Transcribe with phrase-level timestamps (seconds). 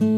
[0.00, 0.08] En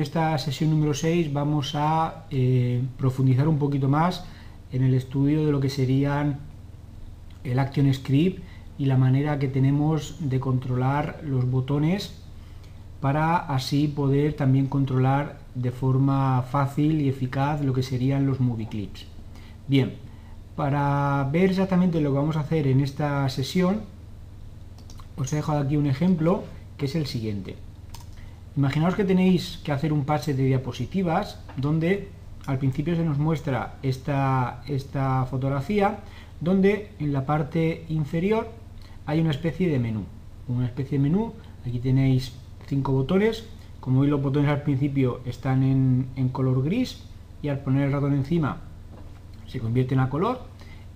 [0.00, 4.24] esta sesión número 6 vamos a eh, profundizar un poquito más
[4.72, 6.38] en el estudio de lo que serían
[7.44, 8.42] el Action Script
[8.78, 12.14] y la manera que tenemos de controlar los botones
[13.02, 18.68] para así poder también controlar de forma fácil y eficaz lo que serían los movie
[18.68, 19.06] clips.
[19.68, 19.94] Bien,
[20.56, 23.82] para ver exactamente lo que vamos a hacer en esta sesión,
[25.16, 26.44] os he dejado aquí un ejemplo
[26.76, 27.56] que es el siguiente.
[28.56, 32.08] Imaginaos que tenéis que hacer un pase de diapositivas donde
[32.46, 36.00] al principio se nos muestra esta, esta fotografía
[36.40, 38.50] donde en la parte inferior
[39.06, 40.04] hay una especie de menú.
[40.48, 41.32] Una especie de menú,
[41.66, 42.32] aquí tenéis
[42.66, 43.44] cinco botones,
[43.82, 47.02] como veis los botones al principio están en, en color gris
[47.42, 48.58] y al poner el ratón encima
[49.48, 50.40] se convierten a color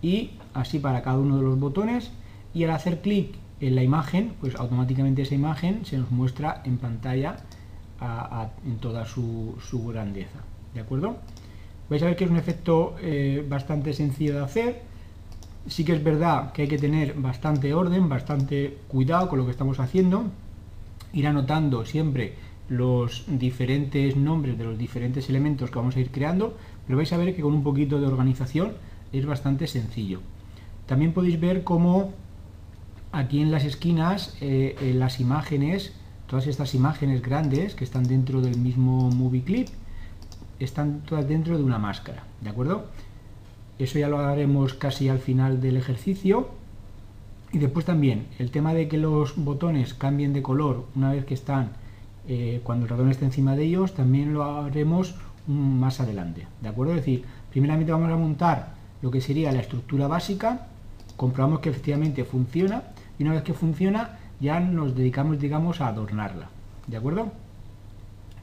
[0.00, 2.12] y así para cada uno de los botones
[2.54, 6.78] y al hacer clic en la imagen, pues automáticamente esa imagen se nos muestra en
[6.78, 7.38] pantalla
[8.64, 9.56] en toda su,
[9.88, 10.38] grandeza.
[10.74, 11.16] ¿De acuerdo?
[11.88, 14.82] Vais a ver que es un efecto eh, bastante sencillo de hacer.
[15.66, 19.50] Sí que es verdad que hay que tener bastante orden, bastante cuidado con lo que
[19.50, 20.24] estamos haciendo.
[21.12, 22.34] Ir anotando siempre
[22.68, 27.16] los diferentes nombres de los diferentes elementos que vamos a ir creando, pero vais a
[27.16, 28.72] ver que con un poquito de organización
[29.12, 30.20] es bastante sencillo.
[30.86, 32.12] También podéis ver cómo
[33.12, 35.92] aquí en las esquinas eh, en las imágenes,
[36.26, 39.68] todas estas imágenes grandes que están dentro del mismo movie clip,
[40.58, 42.86] están todas dentro de una máscara, ¿de acuerdo?
[43.78, 46.48] Eso ya lo haremos casi al final del ejercicio.
[47.52, 51.34] Y después también el tema de que los botones cambien de color una vez que
[51.34, 51.72] están,
[52.28, 55.14] eh, cuando el ratón esté encima de ellos, también lo haremos
[55.46, 56.94] más adelante, ¿de acuerdo?
[56.94, 60.66] Es decir, primeramente vamos a montar lo que sería la estructura básica,
[61.16, 62.82] comprobamos que efectivamente funciona
[63.18, 66.48] y una vez que funciona ya nos dedicamos, digamos, a adornarla.
[66.86, 67.32] ¿De acuerdo?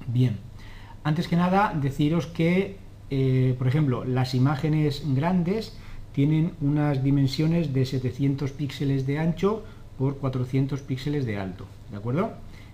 [0.08, 0.38] Bien.
[1.04, 2.78] Antes que nada, deciros que,
[3.10, 5.78] eh, por ejemplo, las imágenes grandes
[6.14, 9.64] tienen unas dimensiones de 700 píxeles de ancho
[9.98, 11.66] por 400 píxeles de alto.
[11.92, 12.34] ¿De acuerdo?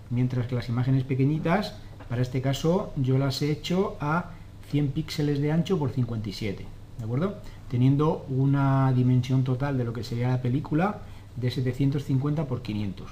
[0.09, 1.75] Mientras que las imágenes pequeñitas,
[2.07, 4.31] para este caso, yo las he hecho a
[4.71, 6.65] 100 píxeles de ancho por 57.
[6.97, 7.35] ¿De acuerdo?
[7.69, 10.99] Teniendo una dimensión total de lo que sería la película
[11.35, 13.09] de 750 por 500.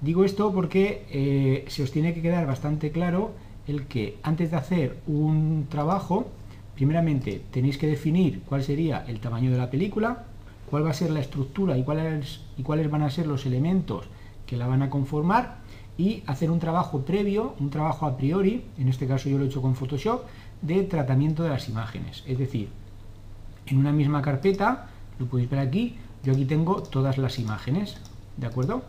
[0.00, 3.32] Digo esto porque eh, se os tiene que quedar bastante claro
[3.68, 6.26] el que antes de hacer un trabajo,
[6.74, 10.24] primeramente tenéis que definir cuál sería el tamaño de la película,
[10.68, 14.06] cuál va a ser la estructura y cuáles, y cuáles van a ser los elementos
[14.46, 15.61] que la van a conformar
[15.98, 19.46] y hacer un trabajo previo, un trabajo a priori, en este caso yo lo he
[19.46, 20.22] hecho con Photoshop,
[20.62, 22.24] de tratamiento de las imágenes.
[22.26, 22.70] Es decir,
[23.66, 24.88] en una misma carpeta,
[25.18, 27.96] lo podéis ver aquí, yo aquí tengo todas las imágenes,
[28.36, 28.82] ¿de acuerdo?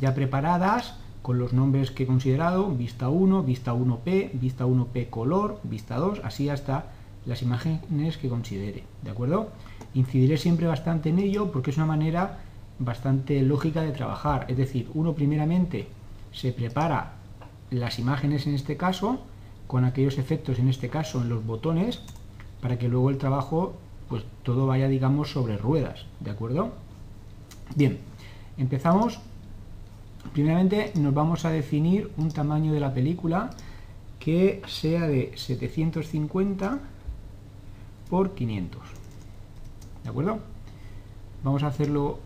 [0.00, 5.60] Ya preparadas con los nombres que he considerado, vista 1, vista 1P, vista 1P color,
[5.62, 6.86] vista 2, así hasta
[7.26, 9.50] las imágenes que considere, ¿de acuerdo?
[9.94, 12.40] Incidiré siempre bastante en ello porque es una manera
[12.78, 15.86] bastante lógica de trabajar, es decir, uno primeramente
[16.32, 17.14] se prepara
[17.70, 19.22] las imágenes en este caso,
[19.66, 22.00] con aquellos efectos en este caso en los botones,
[22.60, 23.74] para que luego el trabajo
[24.08, 26.72] pues todo vaya, digamos, sobre ruedas, ¿de acuerdo?
[27.74, 27.98] Bien,
[28.58, 29.20] empezamos.
[30.34, 33.50] Primeramente nos vamos a definir un tamaño de la película
[34.18, 36.78] que sea de 750
[38.10, 38.80] por 500.
[40.04, 40.40] ¿De acuerdo?
[41.42, 42.18] Vamos a hacerlo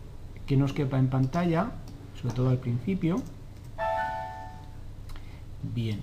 [0.45, 1.71] que nos quepa en pantalla,
[2.21, 3.21] sobre todo al principio.
[5.73, 5.99] Bien.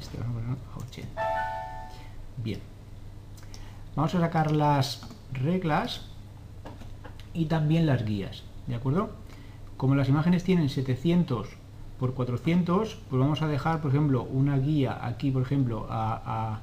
[0.00, 1.22] Este vamos a 80.
[2.42, 2.60] Bien.
[3.94, 6.06] Vamos a sacar las reglas
[7.32, 9.10] y también las guías, ¿de acuerdo?
[9.76, 11.48] Como las imágenes tienen 700
[11.98, 16.60] por 400, pues vamos a dejar, por ejemplo, una guía aquí, por ejemplo, a,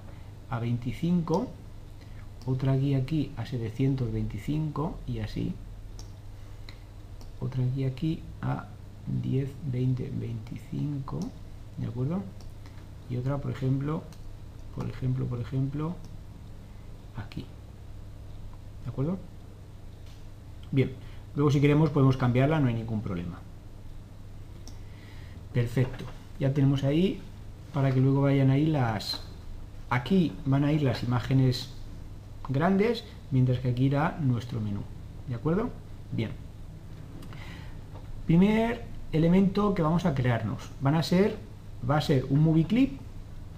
[0.49, 1.47] a 25,
[2.45, 5.55] otra guía aquí a 725 y así.
[7.43, 8.67] Otra guía aquí a
[9.21, 11.19] 10, 20, 25,
[11.77, 12.23] ¿de acuerdo?
[13.09, 14.03] y otra por ejemplo
[14.75, 15.95] por ejemplo por ejemplo
[17.15, 17.45] aquí
[18.83, 19.17] de acuerdo
[20.71, 20.93] bien
[21.35, 23.39] luego si queremos podemos cambiarla no hay ningún problema.
[25.53, 26.05] Perfecto
[26.39, 27.21] ya tenemos ahí
[27.73, 29.21] para que luego vayan ahí las
[29.89, 31.69] aquí van a ir las imágenes
[32.49, 34.81] grandes mientras que aquí irá nuestro menú
[35.27, 35.69] de acuerdo
[36.11, 36.31] bien
[38.25, 41.37] primer elemento que vamos a crearnos van a ser
[41.89, 42.99] va a ser un movie clip,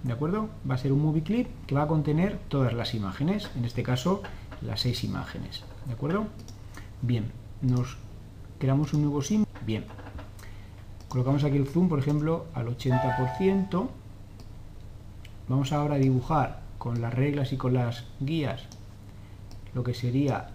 [0.02, 0.48] ¿de acuerdo?
[0.68, 3.82] Va a ser un movie clip que va a contener todas las imágenes, en este
[3.82, 4.22] caso
[4.62, 6.26] las seis imágenes, ¿de acuerdo?
[7.02, 7.30] Bien,
[7.62, 7.96] nos
[8.58, 9.84] creamos un nuevo sim, bien,
[11.08, 13.88] colocamos aquí el zoom, por ejemplo, al 80%.
[15.48, 18.64] Vamos ahora a dibujar con las reglas y con las guías
[19.74, 20.50] lo que sería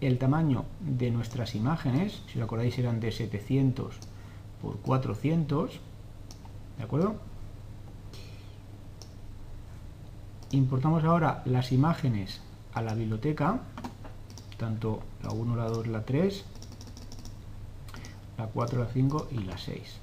[0.00, 2.22] el tamaño de nuestras imágenes.
[2.28, 3.96] Si os acordáis eran de 700
[4.62, 5.80] por 400.
[6.76, 7.16] ¿De acuerdo?
[10.50, 12.40] Importamos ahora las imágenes
[12.72, 13.60] a la biblioteca,
[14.56, 16.44] tanto la 1, la 2, la 3,
[18.38, 19.98] la 4, la 5 y la 6.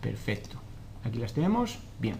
[0.00, 0.56] Perfecto.
[1.04, 1.78] Aquí las tenemos.
[1.98, 2.16] Bien.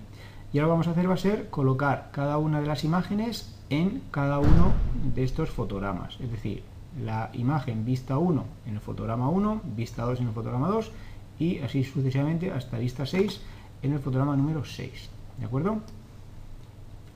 [0.52, 2.84] Y ahora lo que vamos a hacer va a ser colocar cada una de las
[2.84, 4.72] imágenes en cada uno
[5.14, 6.18] de estos fotogramas.
[6.20, 6.62] Es decir,
[7.02, 10.90] la imagen vista 1 en el fotograma 1, vista 2 en el fotograma 2
[11.38, 13.40] y así sucesivamente hasta vista 6
[13.82, 15.10] en el fotograma número 6.
[15.38, 15.78] ¿De acuerdo?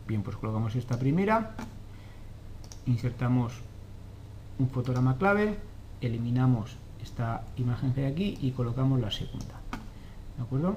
[0.06, 1.54] Bien, pues colocamos esta primera,
[2.86, 3.54] insertamos
[4.58, 5.58] un fotograma clave,
[6.00, 9.60] eliminamos esta imagen que hay aquí y colocamos la segunda.
[10.36, 10.76] ¿De acuerdo?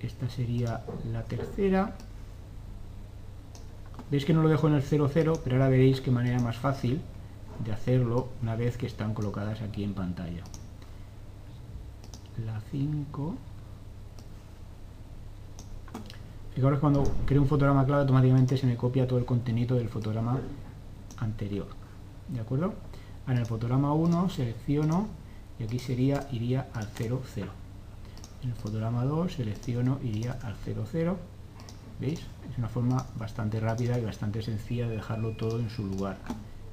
[0.00, 1.96] Esta sería la tercera.
[4.10, 7.00] Veis que no lo dejo en el 00, pero ahora veréis qué manera más fácil
[7.64, 10.42] de hacerlo una vez que están colocadas aquí en pantalla.
[12.44, 13.34] La 5
[16.58, 20.40] Fijaros cuando creo un fotograma clave automáticamente se me copia todo el contenido del fotograma
[21.18, 21.68] anterior.
[22.26, 22.74] ¿De acuerdo?
[23.28, 25.06] En el fotograma 1 selecciono
[25.60, 27.48] y aquí sería iría al 0, 0.
[28.42, 31.16] En el fotograma 2 selecciono iría al 0, 0.
[32.00, 32.20] ¿Veis?
[32.50, 36.18] Es una forma bastante rápida y bastante sencilla de dejarlo todo en su lugar.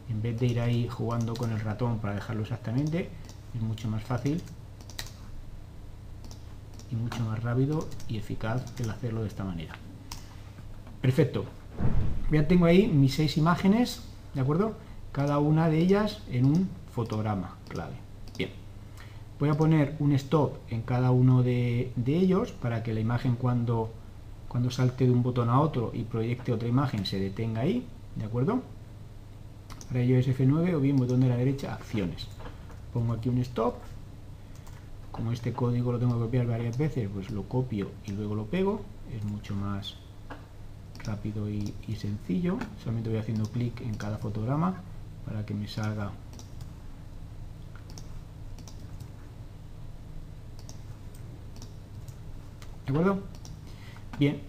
[0.10, 3.10] En vez de ir ahí jugando con el ratón para dejarlo exactamente,
[3.56, 4.42] es mucho más fácil
[6.92, 9.76] y mucho más rápido y eficaz el hacerlo de esta manera.
[11.02, 11.46] Perfecto.
[12.32, 14.02] Ya tengo ahí mis seis imágenes,
[14.34, 14.74] ¿de acuerdo?
[15.12, 17.96] Cada una de ellas en un fotograma clave.
[18.38, 18.50] Bien.
[19.40, 23.92] Voy a poner un stop en cada uno de, ellos para que la imagen cuando,
[24.56, 27.86] cuando salte de un botón a otro y proyecte otra imagen se detenga ahí,
[28.16, 28.62] ¿de acuerdo?
[29.90, 32.28] Para ello es F9 o bien botón de la derecha, acciones.
[32.94, 33.76] Pongo aquí un stop
[35.12, 38.46] como este código lo tengo que copiar varias veces, pues lo copio y luego lo
[38.46, 38.80] pego,
[39.14, 39.96] es mucho más
[41.04, 44.76] rápido y, sencillo, solamente voy haciendo clic en cada fotograma
[45.26, 46.12] para que me salga
[52.86, 53.20] ¿De acuerdo?
[54.18, 54.40] Bien,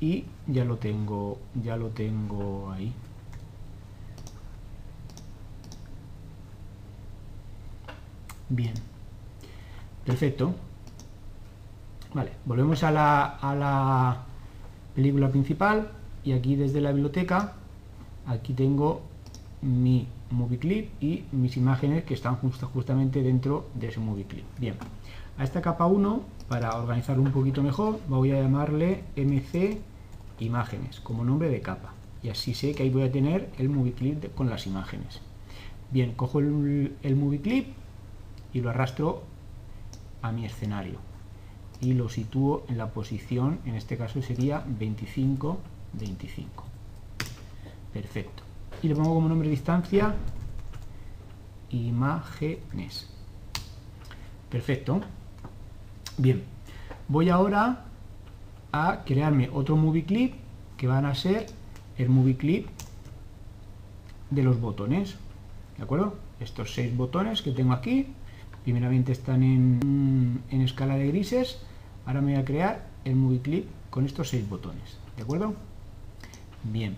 [0.00, 2.92] y ya lo tengo, ya lo tengo ahí.
[8.48, 8.74] Bien.
[10.04, 10.54] Perfecto.
[12.14, 14.22] Vale, volvemos a la, a la
[14.94, 15.90] película principal
[16.24, 17.54] y aquí desde la biblioteca,
[18.26, 19.02] aquí tengo
[19.62, 24.44] mi movie clip y mis imágenes que están justamente dentro de ese movie clip.
[24.58, 24.76] Bien,
[25.38, 29.78] a esta capa 1, para organizarlo un poquito mejor, voy a llamarle MC
[30.38, 31.92] imágenes como nombre de capa.
[32.22, 35.20] Y así sé que ahí voy a tener el movie clip con las imágenes.
[35.90, 37.68] Bien, cojo el, movie clip
[38.52, 39.22] y lo arrastro
[40.22, 40.98] a mi escenario
[41.80, 45.58] y lo sitúo en la posición, en este caso sería 25,
[45.92, 46.64] 25.
[47.92, 48.42] Perfecto.
[48.82, 50.14] Y le pongo como nombre de distancia
[51.70, 53.08] imágenes.
[54.50, 55.00] Perfecto.
[56.18, 56.42] Bien.
[57.08, 57.84] Voy ahora
[58.72, 60.34] a crearme otro movie clip
[60.76, 61.46] que van a ser
[61.98, 62.68] el movie clip
[64.30, 65.16] de los botones.
[65.76, 66.16] ¿De acuerdo?
[66.40, 68.08] Estos seis botones que tengo aquí
[68.66, 71.60] primeramente están en, escala de grises,
[72.04, 75.54] ahora me voy a crear el movie clip con estos seis botones, ¿de acuerdo?
[76.64, 76.96] Bien,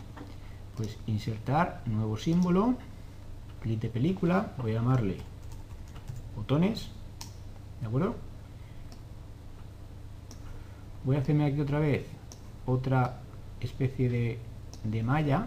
[0.78, 2.74] pues insertar nuevo símbolo,
[3.60, 5.18] clip de película, voy a llamarle
[6.34, 6.88] botones,
[7.82, 8.16] ¿de acuerdo?
[11.08, 12.06] Voy a hacerme aquí otra vez
[12.66, 13.20] otra
[13.62, 14.38] especie de,
[14.84, 15.46] de malla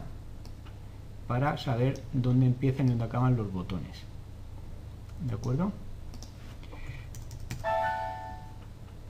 [1.27, 4.01] para saber dónde empiezan y dónde acaban los botones.
[5.23, 5.71] ¿De acuerdo?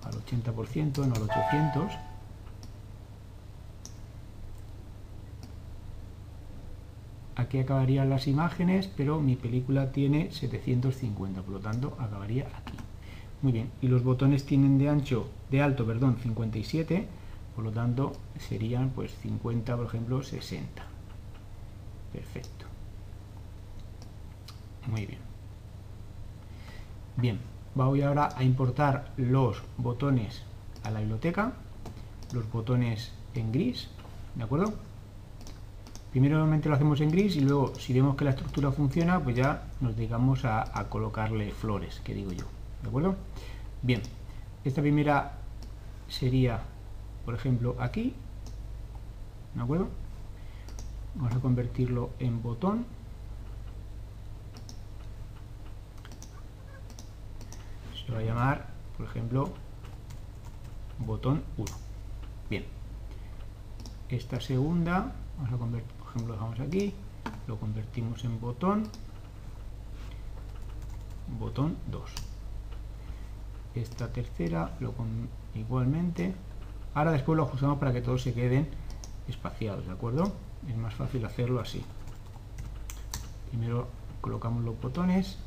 [0.04, 1.94] al 80%, no al 800.
[7.38, 12.91] Aquí acabarían las imágenes, pero mi película tiene 750, por lo tanto acabaría aquí.
[13.42, 17.08] Muy bien, y los botones tienen de ancho, de alto, perdón, 57,
[17.56, 20.84] por lo tanto serían pues 50, por ejemplo, 60.
[22.14, 22.66] Perfecto.
[24.88, 25.20] Muy bien.
[27.18, 27.40] Bien,
[27.74, 30.44] voy ahora a importar los botones
[30.84, 31.54] a la biblioteca,
[32.34, 33.90] los botones en gris,
[34.36, 34.74] ¿de acuerdo?
[36.12, 39.64] Primero lo hacemos en gris y luego si vemos que la estructura funciona, pues ya
[39.80, 42.61] nos dedicamos a, a colocarle flores, que digo yo.
[42.82, 43.16] ¿De acuerdo?
[43.82, 44.02] Bien,
[44.64, 45.38] esta primera
[46.08, 46.62] sería,
[47.26, 48.16] por ejemplo, aquí.
[49.56, 49.90] ¿De acuerdo?
[51.16, 52.86] Vamos a convertirlo en botón.
[58.06, 59.54] Se va a llamar, por ejemplo,
[61.00, 61.72] botón 1.
[62.50, 62.66] Bien.
[64.10, 66.94] Esta segunda, vamos a convertir, por ejemplo, lo dejamos aquí,
[67.48, 68.90] lo convertimos en botón,
[71.40, 72.31] botón 2.
[73.76, 76.34] Esta tercera, lo con, igualmente.
[76.94, 78.68] Ahora después lo ajustamos para que todos se queden
[79.28, 80.32] espaciados, ¿de acuerdo?
[80.68, 81.84] Es más fácil hacerlo así.
[83.50, 83.88] Primero
[84.22, 85.38] colocamos los botones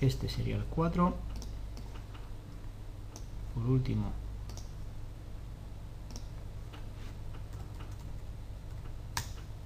[0.00, 1.14] este sería el 4
[3.54, 4.12] por último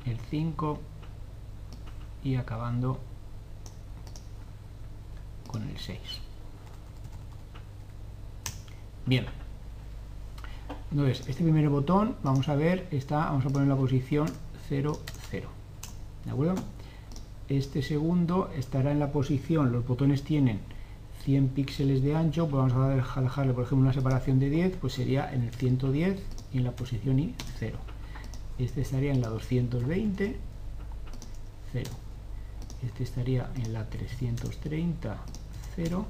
[0.07, 0.79] el 5
[2.23, 2.99] y acabando
[5.47, 5.99] con el 6
[9.07, 9.27] bien
[10.91, 14.29] entonces este primer botón vamos a ver está vamos a poner la posición
[14.69, 14.99] 0
[15.31, 15.49] 0
[16.25, 16.57] de acuerdo
[17.51, 20.61] este segundo estará en la posición, los botones tienen
[21.25, 24.93] 100 píxeles de ancho, pues vamos a dejarle por ejemplo una separación de 10, pues
[24.93, 26.23] sería en el 110
[26.53, 27.77] y en la posición I 0.
[28.61, 30.37] Este estaría en la 220,
[31.73, 31.91] 0.
[32.83, 35.19] Este estaría en la 330,
[35.77, 36.07] 0.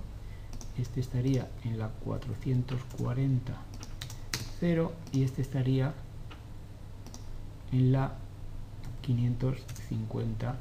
[0.78, 3.54] Este estaría en la 440,
[4.60, 4.92] 0.
[5.12, 5.94] Y este estaría
[7.72, 8.14] en la
[9.02, 10.56] 550,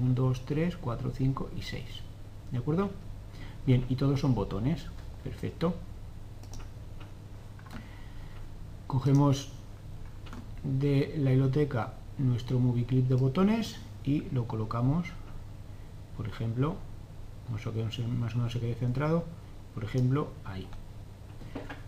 [0.00, 1.84] 1, 2, 3, 4, 5 y 6.
[2.52, 2.90] ¿De acuerdo?
[3.66, 4.86] Bien, y todos son botones.
[5.24, 5.74] Perfecto.
[8.86, 9.50] Cogemos
[10.62, 15.08] de la biblioteca nuestro movie clip de botones y lo colocamos,
[16.16, 16.76] por ejemplo,
[17.50, 17.72] más o
[18.38, 19.24] menos se quede centrado,
[19.74, 20.66] por ejemplo, ahí.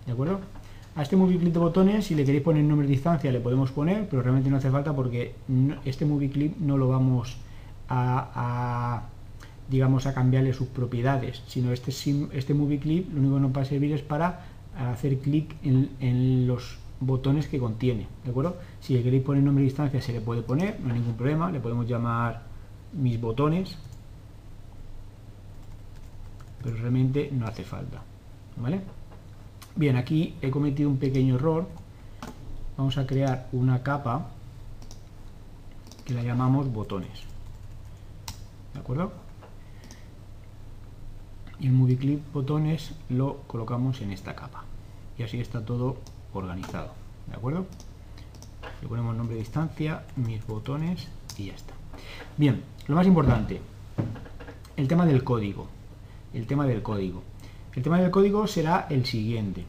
[0.07, 0.41] ¿De acuerdo?
[0.97, 3.71] A este movie clip de botones, si le queréis poner nombre de distancia, le podemos
[3.71, 5.35] poner, pero realmente no hace falta porque
[5.85, 7.37] este movie clip no lo vamos
[7.89, 9.03] a,
[9.71, 11.93] digamos a cambiarle sus propiedades, sino este,
[12.33, 14.45] este movie clip lo único que nos va a servir es para
[14.77, 18.57] hacer clic en, los botones que contiene, ¿de acuerdo?
[18.81, 21.51] Si le queréis poner nombre de distancia se le puede poner, no hay ningún problema,
[21.51, 22.43] le podemos llamar
[22.93, 23.79] mis botones,
[26.63, 28.03] pero realmente no hace falta,
[28.57, 28.81] ¿vale?
[29.77, 31.67] Bien, aquí he cometido un pequeño error,
[32.77, 34.29] vamos a crear una capa
[36.05, 37.29] que la llamamos botones.
[38.79, 39.13] ¿de acuerdo?
[41.59, 44.65] Y el movie clip botones lo colocamos en esta capa.
[45.19, 45.97] Y así está todo
[46.39, 46.93] organizado,
[47.27, 47.67] ¿de acuerdo?
[48.81, 51.75] Le ponemos nombre de distancia, mis botones y ya está.
[52.37, 53.61] Bien, lo más importante,
[54.77, 55.69] el tema del código.
[56.33, 57.23] El tema del código.
[57.75, 59.65] El tema del código será el siguiente.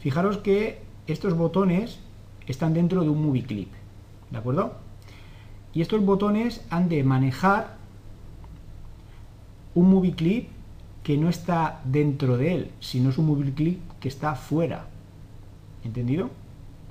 [0.00, 1.98] Fijaros que estos botones
[2.46, 3.72] están dentro de un movie clip,
[4.30, 4.74] ¿de acuerdo?
[5.72, 7.76] Y estos botones han de manejar
[9.74, 10.48] un movie clip
[11.02, 14.86] que no está dentro de él, sino es un movie clip que está fuera.
[15.86, 16.30] ¿Entendido?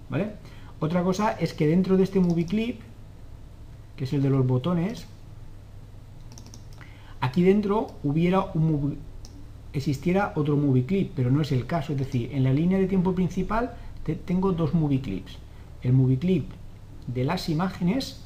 [0.10, 0.32] ¿Vale?
[0.80, 2.80] Otra cosa es que dentro de este movie clip,
[3.96, 5.06] que es el de los botones,
[7.20, 8.98] aquí dentro hubiera un
[9.74, 11.92] existiera otro movie clip, pero no es el caso.
[11.92, 13.76] Es decir, en la línea de tiempo principal
[14.26, 15.38] tengo dos movie clips.
[15.82, 16.50] El movie clip
[17.08, 18.22] de las imágenes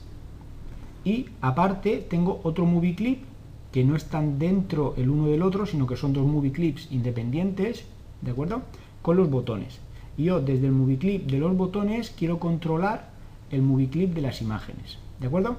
[1.04, 3.24] y aparte tengo otro movie clip
[3.72, 7.86] que no están dentro el uno del otro, sino que son dos movie clips independientes,
[8.22, 8.62] ¿de acuerdo?
[9.02, 9.80] Con los botones.
[10.20, 13.10] Yo desde el movie clip de los botones quiero controlar
[13.52, 15.56] el movie clip de las imágenes, ¿de acuerdo?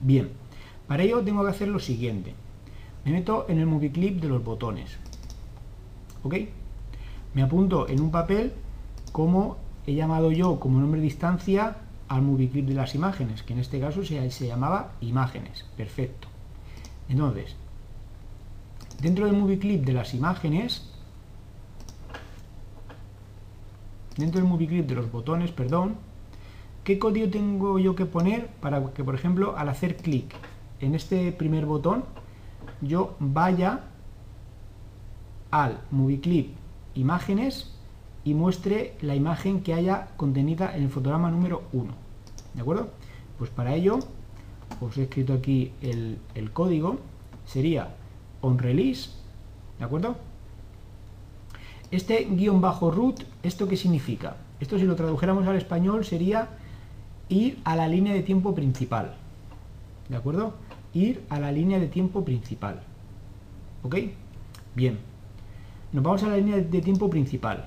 [0.00, 0.30] Bien,
[0.88, 2.34] para ello tengo que hacer lo siguiente.
[3.04, 4.98] Me meto en el movie clip de los botones,
[6.24, 6.34] ¿ok?
[7.34, 8.52] Me apunto en un papel
[9.12, 11.76] como he llamado yo como nombre de distancia
[12.08, 16.26] al movie clip de las imágenes, que en este caso se, se llamaba imágenes, perfecto.
[17.08, 17.54] Entonces,
[19.00, 20.91] dentro del movie clip de las imágenes,
[24.16, 25.96] dentro del movie clip de los botones, perdón,
[26.84, 30.34] ¿qué código tengo yo que poner para que, por ejemplo, al hacer clic
[30.80, 32.04] en este primer botón,
[32.80, 33.84] yo vaya
[35.50, 36.56] al movie clip
[36.94, 37.72] imágenes
[38.24, 41.92] y muestre la imagen que haya contenida en el fotograma número 1.
[42.54, 42.90] ¿De acuerdo?
[43.38, 43.98] Pues para ello
[44.80, 46.18] os he escrito aquí el,
[46.52, 46.98] código,
[47.44, 47.94] sería
[48.40, 49.10] on release,
[49.78, 50.16] ¿de acuerdo?
[51.92, 54.36] Este guion bajo root, ¿esto qué significa?
[54.60, 56.48] Esto si lo tradujéramos al español sería
[57.28, 59.14] ir a la línea de tiempo principal.
[60.08, 60.54] ¿De acuerdo?
[60.94, 62.80] Ir a la línea de tiempo principal.
[63.82, 63.96] ¿Ok?
[64.74, 64.98] Bien.
[65.92, 67.66] Nos vamos a la línea de tiempo principal.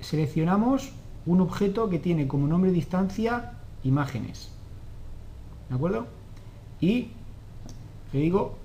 [0.00, 0.92] Seleccionamos
[1.26, 3.52] un objeto que tiene como nombre distancia
[3.84, 4.50] imágenes.
[5.68, 6.06] ¿De acuerdo?
[6.80, 7.08] Y
[8.14, 8.56] le digo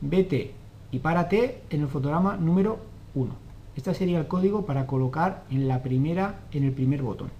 [0.00, 0.52] vete
[0.90, 2.78] y párate en el fotograma número
[3.14, 3.47] 1.
[3.78, 7.30] Este sería el código para colocar en la primera, en el primer botón.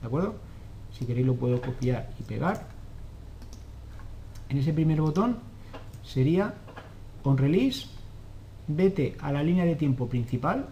[0.00, 0.36] ¿De acuerdo?
[0.92, 2.68] Si queréis lo puedo copiar y pegar.
[4.48, 5.38] En ese primer botón
[6.04, 6.54] sería
[7.24, 7.88] on release,
[8.68, 10.68] vete a la línea de tiempo principal,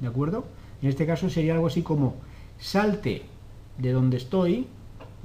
[0.00, 0.46] ¿de acuerdo?
[0.80, 2.14] En este caso sería algo así como
[2.58, 3.24] salte
[3.76, 4.66] de donde estoy,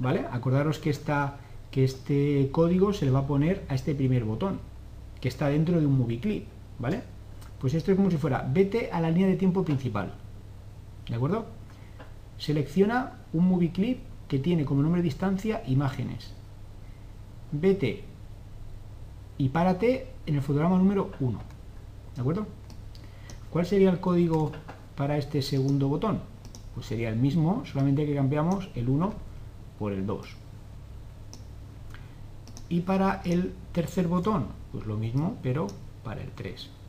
[0.00, 0.26] ¿vale?
[0.30, 1.38] Acordaros que, esta,
[1.70, 4.60] que este código se le va a poner a este primer botón,
[5.18, 6.44] que está dentro de un movie clip,
[6.78, 7.13] ¿vale?
[7.64, 10.12] Pues esto es como si fuera, vete a la línea de tiempo principal,
[11.08, 11.46] ¿de acuerdo?
[12.36, 16.34] Selecciona un movie clip que tiene como nombre de distancia imágenes.
[17.52, 18.04] Vete
[19.38, 21.38] y párate en el fotograma número 1,
[22.14, 22.46] ¿de acuerdo?
[23.48, 24.52] ¿Cuál sería el código
[24.94, 26.20] para este segundo botón?
[26.74, 29.10] Pues sería el mismo, solamente que cambiamos el 1
[29.78, 30.36] por el 2.
[32.68, 35.68] Y para el tercer botón, pues lo mismo, pero
[36.02, 36.83] para el 3.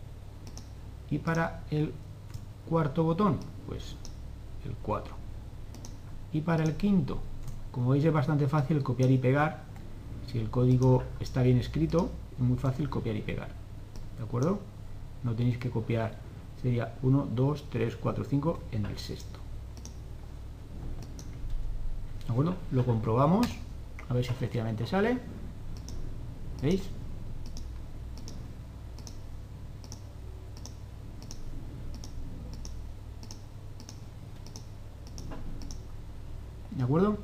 [1.09, 1.93] Y para el
[2.67, 3.95] cuarto botón, pues
[4.65, 5.13] el 4.
[6.33, 7.19] Y para el quinto,
[7.71, 9.63] como veis es bastante fácil copiar y pegar.
[10.31, 13.49] Si el código está bien escrito, es muy fácil copiar y pegar.
[14.17, 14.59] ¿De acuerdo?
[15.23, 16.15] No tenéis que copiar.
[16.61, 19.39] Sería 1, 2, 3, 4, 5 en el sexto.
[22.25, 22.55] ¿De acuerdo?
[22.71, 23.47] Lo comprobamos.
[24.09, 25.19] A ver si efectivamente sale.
[26.61, 26.81] ¿Veis?
[36.85, 37.17] Acuerdo?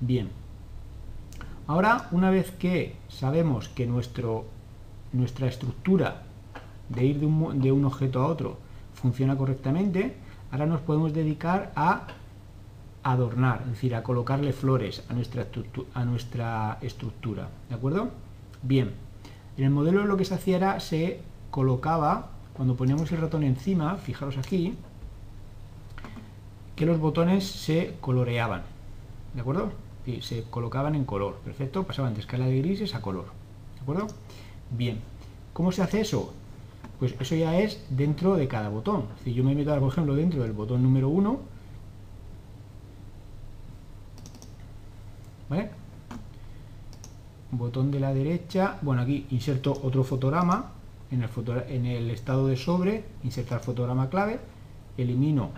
[0.00, 0.30] Bien.
[1.66, 4.46] Ahora, una vez que sabemos que nuestro,
[5.12, 6.22] nuestra estructura
[6.88, 8.56] de ir de un, de un objeto a otro
[8.94, 10.16] funciona correctamente,
[10.50, 12.06] ahora nos podemos dedicar a
[13.02, 15.46] adornar, es decir, a colocarle flores a nuestra,
[15.94, 17.48] a nuestra estructura.
[17.68, 18.10] ¿De acuerdo?
[18.62, 18.92] Bien.
[19.56, 23.96] En el modelo lo que se hacía era, se colocaba, cuando poníamos el ratón encima,
[23.96, 24.74] fijaros aquí,
[26.78, 28.62] que los botones se coloreaban.
[29.34, 29.72] ¿De acuerdo?
[30.06, 31.40] Y se colocaban en color.
[31.44, 31.82] Perfecto.
[31.82, 33.24] Pasaban de escala de grises a color.
[33.74, 34.06] ¿De acuerdo?
[34.70, 35.00] Bien.
[35.52, 36.32] ¿Cómo se hace eso?
[37.00, 39.06] Pues eso ya es dentro de cada botón.
[39.24, 41.40] Si yo me meto, por ejemplo, dentro del botón número 1,
[45.50, 45.70] ¿vale?
[47.50, 50.74] Botón de la derecha, bueno, aquí inserto otro fotograma,
[51.10, 54.38] en el estado de sobre, insertar fotograma clave,
[54.96, 55.50] elimino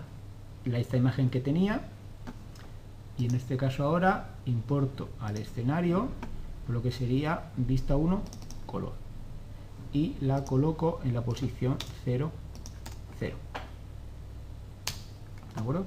[0.64, 1.82] la, esta imagen que tenía,
[3.18, 6.08] y en este caso ahora importo al escenario
[6.68, 8.22] lo que sería vista 1
[8.66, 8.92] color.
[9.92, 12.30] Y la coloco en la posición 0
[13.18, 13.36] 0
[15.54, 15.84] ¿de acuerdo?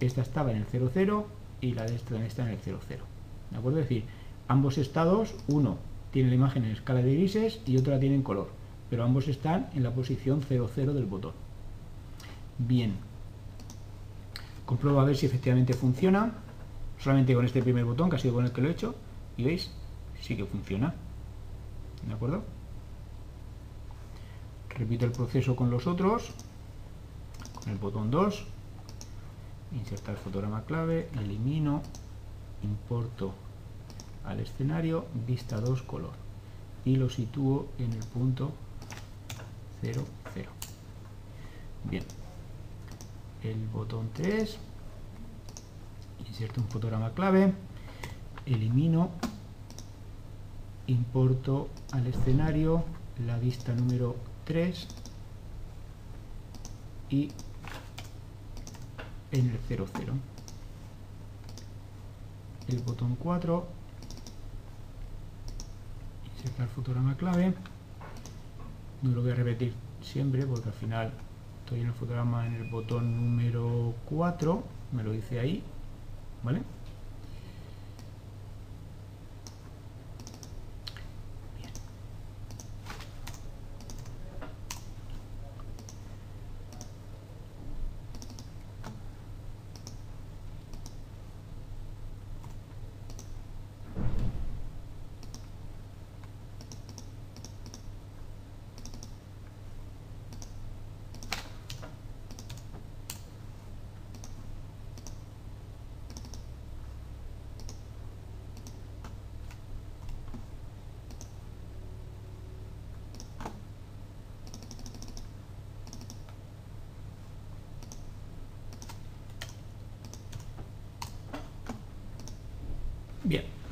[0.00, 1.26] esta estaba en el 0 0
[1.62, 3.04] y la de esta está en el 0 0
[3.50, 3.80] ¿de acuerdo?
[3.80, 4.04] es decir,
[4.48, 5.78] ambos estados uno
[6.12, 8.50] tiene la imagen en escala de grises y otro la tiene en color
[8.90, 11.32] pero ambos están en la posición 0 0 del botón.
[12.58, 12.92] Bien
[14.64, 16.32] compruebo a ver si efectivamente funciona.
[16.98, 18.94] Solamente con este primer botón que ha sido con el que lo he hecho.
[19.36, 19.70] Y veis,
[20.20, 20.94] sí que funciona.
[22.06, 22.42] ¿de acuerdo?
[24.76, 26.32] repito el proceso con los otros.
[27.62, 28.46] Con el botón 2
[29.74, 31.82] insertar fotograma clave, elimino.
[32.62, 33.34] Importo
[34.24, 36.12] al escenario, vista 2 color.
[36.84, 38.52] Y lo sitúo en el punto
[39.82, 40.02] 0,
[40.34, 40.50] 0
[41.84, 42.23] bien
[43.44, 44.56] el botón 3,
[46.26, 47.52] inserto un fotograma clave,
[48.46, 49.10] elimino,
[50.86, 52.84] importo al escenario
[53.26, 54.88] la vista número 3
[57.10, 57.30] y
[59.30, 60.14] en el 00.
[62.68, 63.66] El botón 4,
[66.34, 67.54] insertar fotograma clave,
[69.02, 71.12] no lo voy a repetir siempre porque al final
[71.64, 75.62] estoy en el fotograma en el botón número 4 me lo dice ahí
[76.42, 76.60] ¿vale?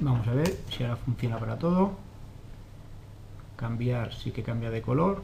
[0.03, 1.93] Vamos a ver si ahora funciona para todo.
[3.57, 5.23] Cambiar, sí que cambia de color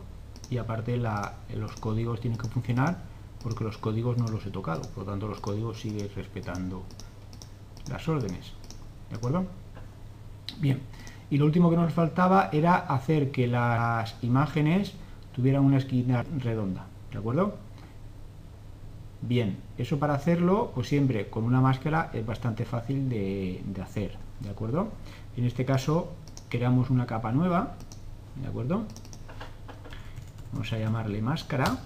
[0.51, 2.99] y aparte los códigos tienen que funcionar
[3.43, 6.83] porque los códigos no los he tocado, por lo tanto los códigos siguen respetando
[7.91, 8.53] las órdenes.
[9.11, 9.47] ¿De acuerdo?
[10.61, 10.81] Bien,
[11.31, 14.95] y lo último que nos faltaba era hacer que las imágenes
[15.35, 16.87] tuvieran una esquina redonda.
[17.13, 17.57] ¿De acuerdo?
[19.21, 24.28] Bien, eso para hacerlo, pues siempre con una máscara es bastante fácil de, de hacer.
[24.41, 24.89] ¿De acuerdo?
[25.37, 26.13] En este caso
[26.49, 27.75] creamos una capa nueva.
[28.41, 28.85] ¿De acuerdo?
[30.53, 31.79] Vamos a llamarle máscara.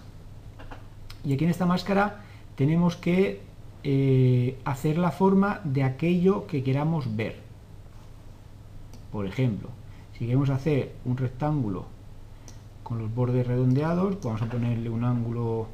[1.25, 2.23] Y aquí en esta máscara
[2.57, 3.41] tenemos que
[3.85, 7.41] eh, hacer la forma de aquello que queramos ver.
[9.11, 9.69] Por ejemplo,
[10.19, 11.87] si queremos hacer un rectángulo
[12.83, 15.69] con los bordes redondeados, pues vamos a ponerle un ángulo,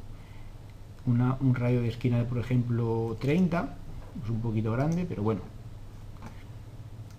[1.05, 3.75] un radio de esquina de, por ejemplo, 30,
[4.23, 5.58] es un poquito grande, pero bueno.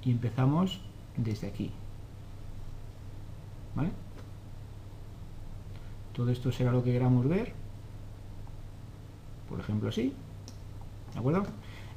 [0.04, 0.80] Y empezamos
[1.16, 1.70] desde aquí.
[3.74, 3.90] ¿Vale?
[6.14, 7.52] Todo esto será lo que queramos ver.
[9.48, 10.12] Por ejemplo así.
[11.12, 11.44] ¿De acuerdo?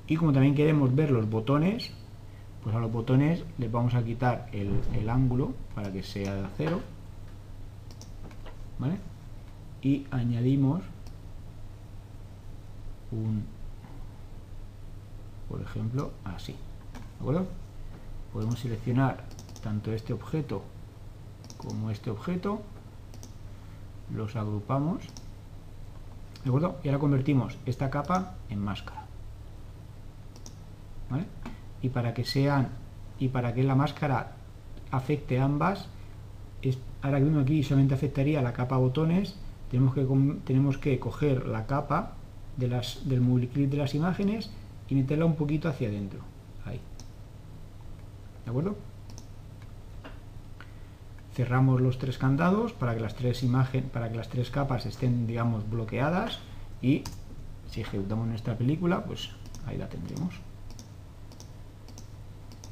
[0.08, 1.92] Y como también queremos ver los botones,
[2.64, 6.80] pues a los botones les vamos a quitar el, ángulo para que sea de cero.
[8.80, 8.98] ¿Vale?
[9.82, 10.82] Y añadimos
[13.12, 13.44] un,
[15.50, 16.54] por ejemplo, así.
[16.54, 17.63] ¿De acuerdo?
[18.34, 19.24] Podemos seleccionar
[19.62, 20.64] tanto este objeto
[21.58, 22.62] como este objeto
[24.14, 25.04] los agrupamos
[26.44, 26.78] ¿de acuerdo?
[26.84, 29.06] y ahora convertimos esta capa en máscara
[31.82, 32.70] y para que sean
[33.20, 34.34] y para que la máscara
[34.92, 35.88] afecte ambas
[37.02, 39.36] ahora que aquí solamente afectaría la capa botones
[39.70, 40.06] tenemos que,
[40.46, 42.14] tenemos que coger la capa
[42.58, 44.52] del clip de las imágenes
[44.90, 46.20] y meterla un poquito hacia adentro
[46.66, 46.80] ahí
[48.46, 48.76] ¿de acuerdo?
[51.34, 55.28] cerramos los tres candados para que las tres imágenes, para que las tres capas estén,
[55.28, 56.40] digamos, bloqueadas
[56.82, 57.04] y
[57.70, 59.32] si ejecutamos nuestra película, pues
[59.66, 60.36] ahí la tendremos.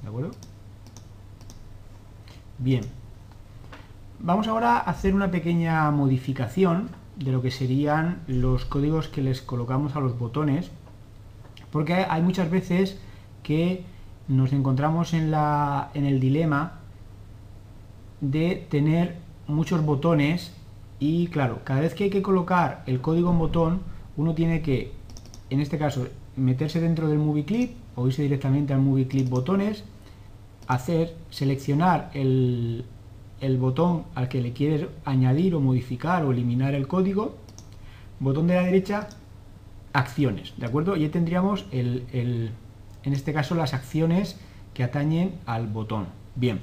[0.04, 0.32] ¿De acuerdo?
[2.60, 2.84] Bien.
[4.20, 9.42] Vamos ahora a hacer una pequeña modificación de lo que serían los códigos que les
[9.42, 10.70] colocamos a los botones,
[11.72, 13.00] porque hay muchas veces
[13.42, 13.84] que
[14.32, 16.80] nos encontramos en, la, en el dilema
[18.22, 19.18] de tener
[19.48, 20.54] muchos botones
[21.00, 23.82] y claro, cada vez que hay que colocar el código en botón,
[24.16, 24.94] uno tiene que,
[25.50, 29.84] en este caso, meterse dentro del Movie Clip o irse directamente al Movie Clip botones,
[30.68, 32.86] hacer, seleccionar el,
[33.42, 37.36] el botón al que le quieres añadir o modificar o eliminar el código,
[38.20, 39.10] botón de la derecha,
[39.94, 40.96] acciones, ¿de acuerdo?
[40.96, 42.52] Y tendríamos el,
[43.04, 44.38] en este caso las acciones
[44.74, 46.08] que atañen al botón.
[46.36, 46.62] Bien,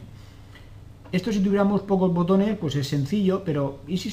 [1.10, 4.12] esto si tuviéramos pocos botones, pues es sencillo, pero ¿y si,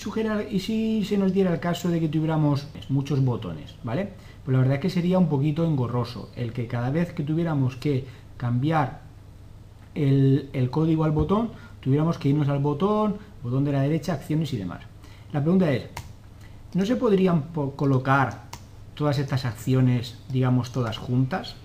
[0.49, 3.75] ¿y si se nos diera el caso de que tuviéramos muchos botones?
[3.83, 4.13] ¿Vale?
[4.45, 7.75] Pues la verdad es que sería un poquito engorroso el que cada vez que tuviéramos
[7.75, 8.05] que
[8.37, 9.01] cambiar
[9.93, 11.49] el, código al botón,
[11.81, 14.81] tuviéramos que irnos al botón, botón de la derecha, acciones y demás.
[15.33, 15.87] La pregunta es,
[16.73, 17.43] ¿no se podrían
[17.75, 18.45] colocar
[18.93, 21.55] todas estas acciones, digamos, todas juntas?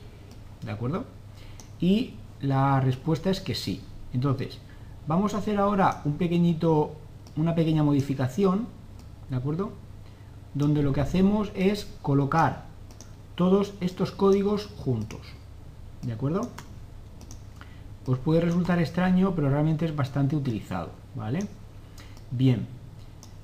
[0.64, 1.04] ¿De acuerdo?
[1.80, 3.82] Y la respuesta es que sí.
[4.12, 4.58] Entonces,
[5.10, 6.92] Vamos a hacer ahora un pequeñito,
[7.36, 8.68] una pequeña modificación,
[9.28, 9.72] ¿de acuerdo?
[10.54, 12.66] Donde lo que hacemos es colocar
[13.34, 15.20] todos estos códigos juntos,
[16.02, 16.42] ¿de acuerdo?
[18.06, 21.40] Os puede resultar extraño, pero realmente es bastante utilizado, ¿vale?
[22.30, 22.68] Bien,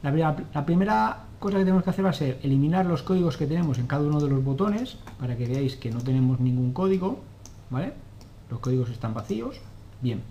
[0.04, 3.46] la, la primera cosa que tenemos que hacer va a ser eliminar los códigos que
[3.46, 7.20] tenemos en cada uno de los botones, para que veáis que no tenemos ningún código,
[7.70, 7.92] ¿vale?
[8.50, 9.60] Los códigos están vacíos.
[10.00, 10.22] Bien,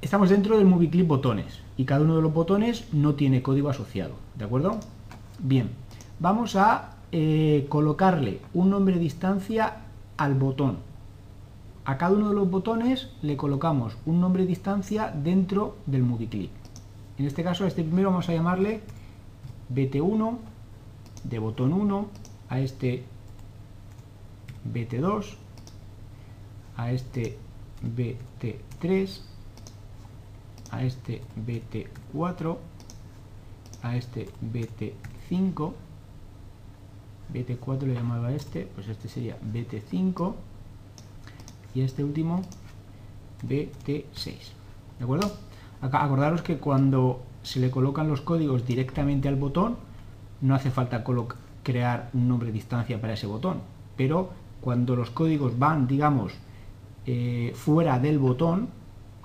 [0.00, 3.68] Estamos dentro del Movie Clip botones y cada uno de los botones no tiene código
[3.68, 4.78] asociado, ¿de acuerdo?
[5.40, 5.70] Bien,
[6.20, 9.78] vamos a eh, colocarle un nombre distancia
[10.16, 10.76] al botón.
[11.84, 16.50] A cada uno de los botones le colocamos un nombre distancia dentro del Movie Clip.
[17.18, 18.80] En este caso, este primero vamos a llamarle
[19.74, 20.38] BT1,
[21.24, 22.08] de botón 1,
[22.48, 23.02] a este
[24.72, 25.34] BT2,
[26.76, 27.36] a este
[27.82, 29.20] BT3,
[30.70, 32.56] a este BT4,
[33.82, 35.72] a este BT5,
[37.34, 40.34] BT4 le llamaba este, pues este sería BT5
[41.74, 42.42] y este último
[43.42, 44.36] BT6.
[44.98, 45.47] ¿De acuerdo?
[45.80, 49.76] Acordaros que cuando se le colocan los códigos directamente al botón,
[50.40, 51.04] no hace falta
[51.62, 53.60] crear un nombre de distancia para ese botón,
[53.96, 56.34] pero cuando los códigos van, digamos,
[57.06, 58.68] eh, fuera del botón,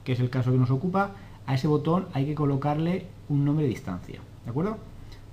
[0.04, 1.12] que es el caso que nos ocupa,
[1.46, 4.78] a ese botón hay que colocarle un nombre de distancia, ¿de acuerdo?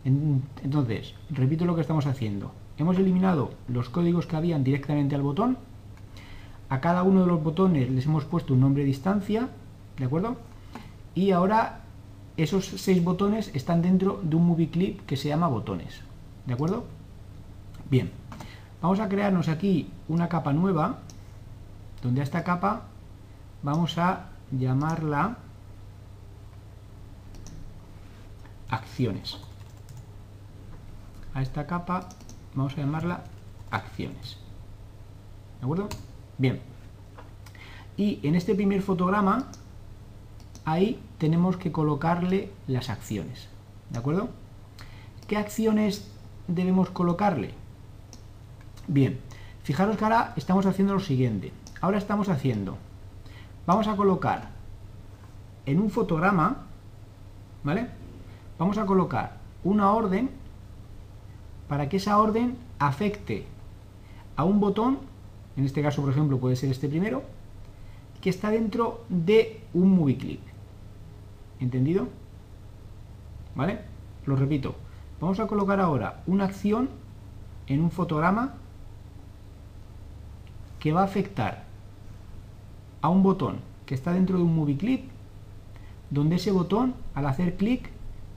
[0.05, 2.53] Entonces, repito lo que estamos haciendo.
[2.79, 5.59] Hemos eliminado los códigos que habían directamente al botón.
[6.71, 9.51] A cada uno de los botones les hemos puesto un nombre de distancia,
[9.99, 10.37] ¿de acuerdo?
[11.21, 11.81] Y ahora
[12.39, 16.01] esos seis botones están dentro de un movie clip que se llama botones,
[16.47, 16.87] ¿de acuerdo?
[17.91, 18.11] Bien,
[18.81, 21.01] vamos a crearnos aquí una capa nueva,
[22.03, 22.85] donde a esta capa
[23.63, 25.37] vamos a llamarla
[28.71, 29.37] acciones.
[31.35, 32.09] A esta capa
[32.55, 33.25] vamos a llamarla
[33.71, 34.39] acciones.
[35.59, 35.87] ¿De acuerdo?
[36.39, 36.63] Bien.
[37.99, 39.51] Y en este primer fotograma,
[40.71, 43.49] ahí tenemos que colocarle las acciones.
[43.91, 44.29] ¿De acuerdo?
[45.27, 46.11] ¿Qué acciones
[46.47, 47.51] debemos colocarle?
[48.87, 49.19] Bien,
[49.63, 51.53] fijaros que ahora estamos haciendo lo siguiente.
[51.81, 52.77] Ahora estamos haciendo,
[53.67, 54.51] vamos a colocar
[55.67, 56.67] en un fotograma,
[57.65, 57.89] ¿vale?
[58.59, 60.31] Vamos a colocar una orden
[61.69, 63.47] para que esa orden afecte
[64.37, 64.99] a un botón,
[65.57, 67.23] en este caso por ejemplo puede ser este primero,
[68.21, 70.50] que está dentro de un movie clip.
[71.61, 72.09] ¿Entendido?
[73.55, 73.81] ¿Vale?
[74.27, 74.75] Lo repito.
[75.21, 76.89] Vamos a colocar ahora una acción
[77.67, 78.55] en un fotograma
[80.79, 81.65] que va a afectar
[83.03, 85.11] a un botón que está dentro de un movie clip,
[86.11, 87.91] donde ese botón, al hacer clic,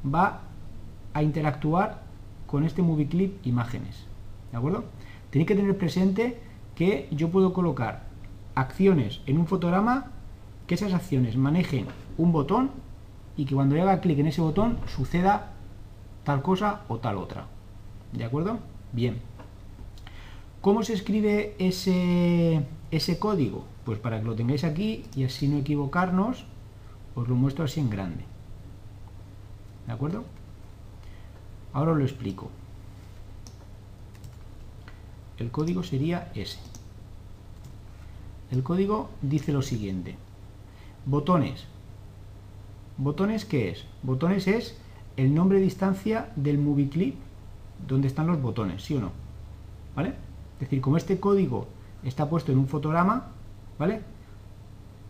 [0.04, 0.42] va
[1.14, 2.04] a interactuar
[2.48, 4.06] con este movie clip imágenes.
[4.52, 4.84] ¿De acuerdo?
[5.30, 6.40] Tenéis que tener presente
[6.76, 8.04] que yo puedo colocar
[8.56, 10.12] acciones en un fotograma,
[10.68, 12.72] que esas acciones manejen un botón
[13.36, 15.54] y que cuando yo haga clic en ese botón suceda
[16.24, 17.48] tal cosa o tal otra.
[18.12, 18.60] ¿De acuerdo?
[18.92, 19.20] Bien.
[20.62, 23.66] ¿Cómo se escribe ese, ese código?
[23.86, 26.46] Pues para que lo tengáis aquí y así no equivocarnos,
[27.16, 28.24] os lo muestro así en grande.
[29.88, 30.24] ¿De acuerdo?
[31.74, 32.50] Ahora os lo explico.
[35.38, 36.60] El código sería ese.
[38.52, 40.16] El código dice lo siguiente.
[41.06, 41.66] Botones.
[42.98, 43.86] ¿Botones qué es?
[44.04, 44.78] Botones es
[45.18, 47.16] el nombre de distancia del movie clip
[47.88, 49.12] donde están los botones, ¿sí o no?
[49.96, 50.10] ¿Vale?
[50.10, 51.68] Es decir, como este código
[52.04, 53.28] está puesto en un fotograma,
[53.80, 54.02] ¿vale?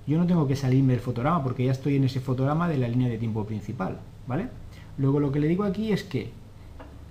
[0.08, 2.88] Yo no tengo que salirme del fotograma porque ya estoy en ese fotograma de la
[2.88, 4.50] línea de tiempo principal, ¿vale?
[4.98, 6.32] Luego lo que le digo aquí es que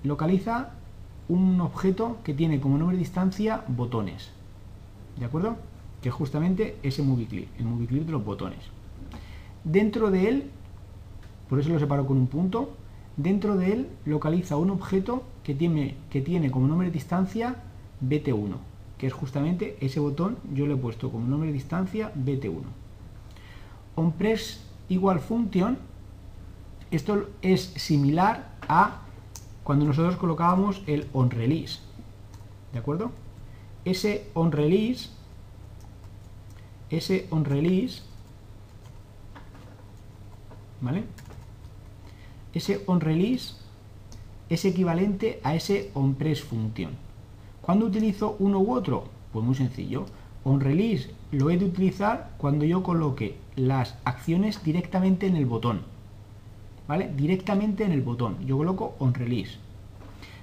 [0.04, 0.70] localiza
[1.28, 4.30] un objeto que tiene como nombre de distancia botones,
[5.18, 5.56] ¿de acuerdo?
[6.02, 8.58] Que es justamente ese movie clip, el movie clip de los botones.
[9.64, 10.50] Dentro de él,
[11.53, 12.71] por eso lo separo con un punto,
[13.19, 17.57] dentro de él localiza un objeto que tiene, como nombre de distancia
[18.03, 18.55] BT1,
[18.97, 22.62] que es justamente ese botón, yo le he puesto como nombre de distancia BT1.
[23.97, 25.77] OnPress igual function,
[26.91, 29.03] esto es similar a
[29.62, 31.81] cuando nosotros colocábamos el onRelease,
[32.73, 33.11] ¿de acuerdo?
[33.85, 35.11] Ese onRelease,
[36.88, 38.05] ese onRelease,
[40.81, 41.05] ¿vale?
[42.55, 43.55] Ese onRelease
[44.51, 46.91] es equivalente a ese onPressFunction.
[47.62, 49.05] ¿Cuándo utilizo uno u otro?
[49.33, 50.05] Pues muy sencillo.
[50.45, 55.83] OnRelease lo he de utilizar cuando yo coloque las acciones directamente en el botón.
[56.87, 57.11] ¿Vale?
[57.17, 58.45] Directamente en el botón.
[58.45, 59.59] Yo coloco OnRelease.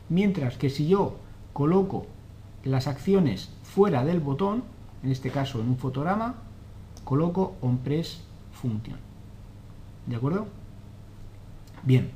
[0.08, 1.18] Mientras que si yo
[1.54, 2.08] coloco
[2.64, 4.64] las acciones fuera del botón,
[5.04, 6.36] en este caso en un fotograma,
[7.04, 8.98] coloco OnPressFunction.
[10.08, 10.48] ¿De acuerdo?
[11.84, 12.12] Bien.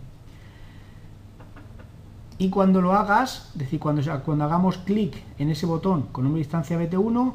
[2.38, 6.38] Y cuando lo hagas, es decir, cuando, cuando hagamos clic en ese botón con una
[6.38, 7.34] distancia BT1,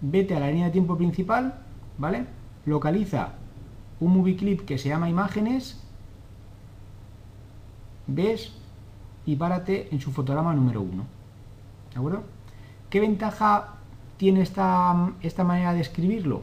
[0.00, 1.54] vete a la línea de tiempo principal,
[1.96, 2.26] ¿vale?
[2.66, 3.30] Localiza
[4.00, 5.80] un movie clip que se llama imágenes,
[8.08, 8.52] ves
[9.24, 11.04] y párate en su fotograma número 1.
[11.92, 12.24] ¿De acuerdo?
[12.90, 13.74] ¿Qué ventaja
[14.16, 16.42] tiene esta, esta manera de escribirlo?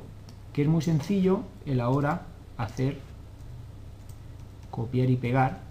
[0.53, 2.23] Que es muy sencillo el ahora
[2.57, 3.09] hacer
[4.71, 5.62] copiar y pegar.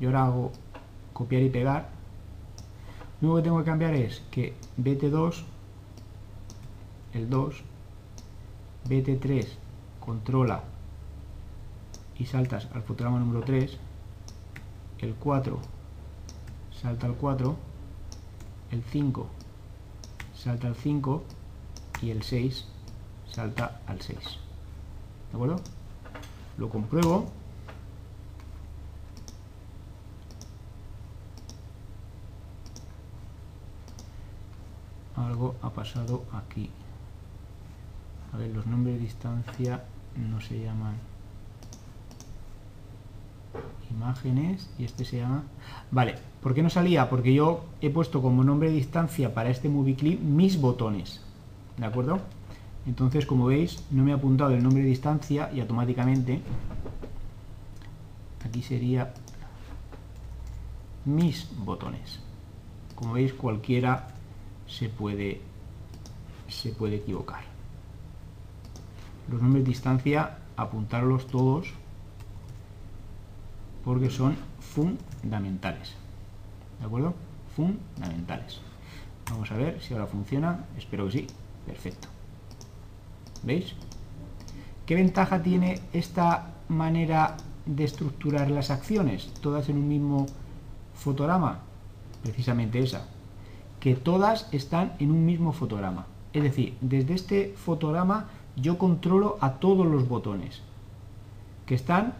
[0.00, 0.52] Yo ahora hago
[1.12, 1.88] copiar y pegar.
[3.20, 5.44] Lo único que tengo que cambiar es que BT2
[7.14, 7.62] el 2
[8.88, 9.46] BT3
[10.00, 10.62] controla
[12.18, 13.78] y saltas al fotograma número 3
[14.98, 15.58] el 4
[16.80, 17.56] salta al 4
[18.70, 19.26] el 5
[20.34, 21.22] salta al 5
[22.02, 22.66] y el 6
[23.26, 24.45] salta al 6
[25.36, 25.62] ¿De acuerdo?
[26.56, 27.26] Lo compruebo.
[35.14, 36.70] Algo ha pasado aquí.
[38.32, 39.84] A ver, los nombres de distancia
[40.16, 40.94] no se llaman
[43.90, 45.42] imágenes y este se llama...
[45.90, 47.10] Vale, ¿por qué no salía?
[47.10, 51.20] Porque yo he puesto como nombre de distancia para este movie clip mis botones.
[51.76, 52.20] ¿De acuerdo?
[52.86, 56.40] Entonces, como veis, no me ha apuntado el nombre de distancia y automáticamente
[58.44, 59.12] aquí sería
[61.04, 62.20] mis botones.
[62.94, 64.08] Como veis, cualquiera
[64.66, 65.40] se puede,
[66.48, 67.44] se puede equivocar.
[69.28, 71.72] Los nombres de distancia, apuntarlos todos
[73.84, 75.94] porque son fundamentales.
[76.78, 77.14] ¿De acuerdo?
[77.54, 78.60] Fundamentales.
[79.30, 80.64] Vamos a ver si ahora funciona.
[80.76, 81.26] Espero que sí.
[81.66, 82.15] Perfecto.
[83.46, 83.74] ¿Veis?
[84.86, 89.32] ¿Qué ventaja tiene esta manera de estructurar las acciones?
[89.40, 90.26] Todas en un mismo
[90.94, 91.60] fotograma.
[92.22, 93.08] Precisamente esa.
[93.78, 96.06] Que todas están en un mismo fotograma.
[96.32, 100.62] Es decir, desde este fotograma yo controlo a todos los botones
[101.66, 102.14] que están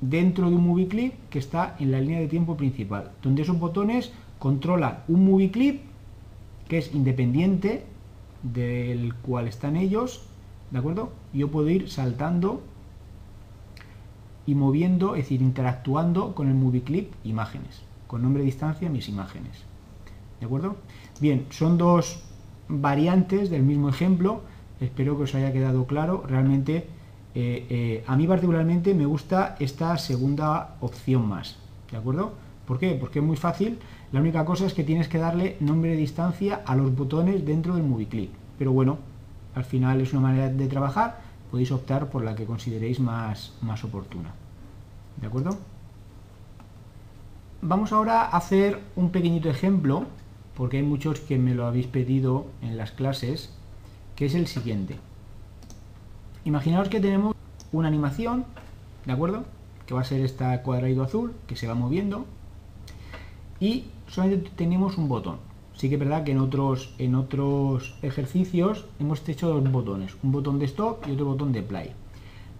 [0.00, 3.58] dentro de un movie clip que está en la línea de tiempo principal, donde esos
[3.58, 5.82] botones controlan un movie clip
[6.68, 7.84] que es independiente
[8.42, 10.26] del cual están ellos,
[10.72, 11.12] ¿de acuerdo?
[11.34, 12.62] Yo puedo ir saltando
[14.46, 19.08] y moviendo, es decir, interactuando con el movie clip imágenes, con nombre de distancia mis
[19.08, 19.52] imágenes,
[20.40, 20.76] ¿de acuerdo?
[21.20, 22.24] Bien, son dos
[22.68, 24.40] variantes del mismo ejemplo,
[24.80, 26.86] espero que os haya quedado claro, realmente
[27.34, 31.58] eh, eh, a mí particularmente me gusta esta segunda opción más,
[31.90, 32.32] ¿de acuerdo?
[32.66, 32.96] ¿Por qué?
[32.98, 33.78] Porque es muy fácil,
[34.10, 37.74] la única cosa es que tienes que darle nombre de distancia a los botones dentro
[37.74, 39.11] del movie clip, pero bueno,
[39.54, 43.84] al final es una manera de trabajar, podéis optar por la que consideréis más, más
[43.84, 44.30] oportuna,
[45.20, 45.56] ¿de acuerdo?
[47.60, 50.06] Vamos ahora a hacer un pequeñito ejemplo,
[50.56, 53.50] porque hay muchos que me lo habéis pedido en las clases,
[54.16, 54.96] que es el siguiente.
[56.44, 57.36] Imaginaos que tenemos
[57.70, 58.44] una animación,
[59.06, 59.44] ¿de acuerdo?
[59.86, 62.26] Que va a ser este cuadrado azul que se va moviendo
[63.60, 65.51] y solamente tenemos un botón.
[65.82, 70.30] Sí que es verdad que en otros, en otros ejercicios hemos hecho dos botones, un
[70.30, 71.90] botón de stop y otro botón de play.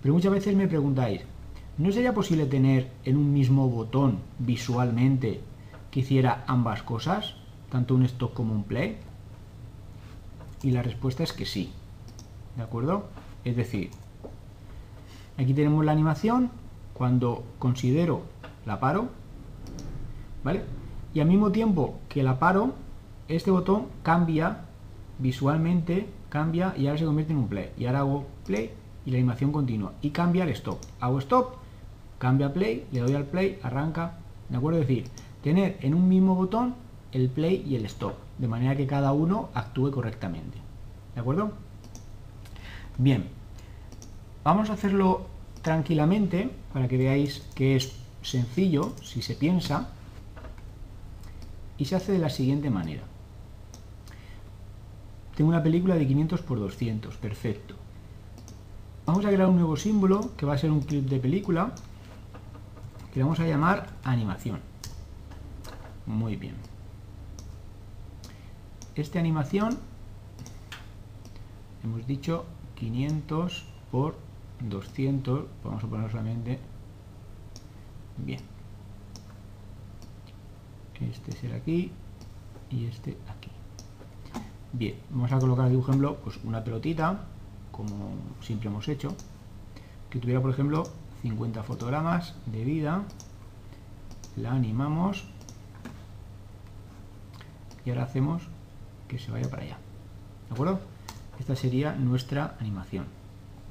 [0.00, 1.20] Pero muchas veces me preguntáis,
[1.78, 5.40] ¿no sería posible tener en un mismo botón visualmente
[5.92, 7.36] que hiciera ambas cosas,
[7.70, 8.96] tanto un stop como un play?
[10.64, 11.70] Y la respuesta es que sí,
[12.56, 13.04] ¿de acuerdo?
[13.44, 13.90] Es decir,
[15.38, 16.50] aquí tenemos la animación,
[16.92, 18.22] cuando considero
[18.66, 19.10] la paro,
[20.42, 20.64] ¿vale?
[21.14, 22.81] Y al mismo tiempo que la paro,
[23.28, 24.62] este botón cambia
[25.18, 27.70] visualmente, cambia y ahora se convierte en un play.
[27.78, 28.70] Y ahora hago play
[29.04, 29.92] y la animación continúa.
[30.02, 30.78] Y cambia el stop.
[31.00, 31.54] Hago stop,
[32.18, 34.18] cambia play, le doy al play, arranca.
[34.48, 34.80] ¿De acuerdo?
[34.80, 35.08] Es decir,
[35.42, 36.74] tener en un mismo botón
[37.12, 38.14] el play y el stop.
[38.38, 40.58] De manera que cada uno actúe correctamente.
[41.14, 41.52] ¿De acuerdo?
[42.98, 43.28] Bien,
[44.44, 45.26] vamos a hacerlo
[45.62, 49.88] tranquilamente para que veáis que es sencillo si se piensa
[51.78, 53.02] y se hace de la siguiente manera.
[55.36, 57.74] Tengo una película de 500 por 200, perfecto.
[59.06, 61.74] Vamos a crear un nuevo símbolo que va a ser un clip de película
[63.12, 64.60] que vamos a llamar animación.
[66.06, 66.54] Muy bien.
[68.94, 69.78] Esta animación
[71.84, 74.16] hemos dicho 500 por
[74.60, 76.58] 200, vamos a poner solamente,
[78.18, 78.40] bien,
[81.00, 81.90] este será aquí
[82.70, 83.51] y este aquí.
[84.74, 87.20] Bien, vamos a colocar de ejemplo pues una pelotita,
[87.70, 89.14] como siempre hemos hecho,
[90.08, 90.84] que tuviera por ejemplo
[91.20, 93.02] 50 fotogramas de vida,
[94.36, 95.24] la animamos
[97.84, 98.42] y ahora hacemos
[99.08, 99.78] que se vaya para allá,
[100.48, 100.80] ¿de acuerdo?
[101.38, 103.04] Esta sería nuestra animación.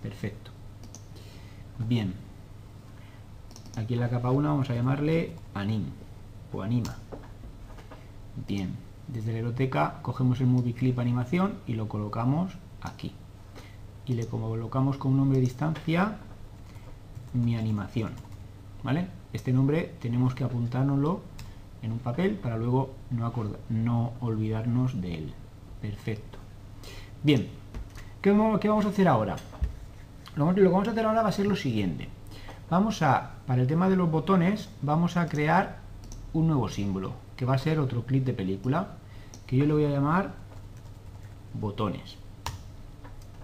[0.03, 0.51] Perfecto.
[1.87, 2.13] Bien.
[3.75, 5.85] Aquí en la capa 1 vamos a llamarle anim
[6.53, 6.95] o anima.
[8.47, 8.90] Bien.
[9.07, 13.13] Desde la biblioteca cogemos el movie clip animación y lo colocamos aquí.
[14.05, 16.17] Y le colocamos con un nombre de distancia
[17.33, 18.11] mi animación.
[18.83, 19.07] ¿Vale?
[19.33, 21.21] Este nombre tenemos que apuntárnoslo
[21.81, 23.31] en un papel para luego no,
[23.69, 25.33] no olvidarnos de él.
[25.81, 26.37] Perfecto.
[27.23, 27.47] Bien,
[28.21, 29.35] ¿qué vamos a hacer ahora?
[30.35, 32.07] Lo que vamos a hacer ahora va a ser lo siguiente.
[32.69, 35.79] Vamos a, para el tema de los botones, vamos a crear
[36.33, 38.97] un nuevo símbolo, que va a ser otro clip de película,
[39.47, 40.31] que yo le voy a llamar
[41.55, 42.15] botones.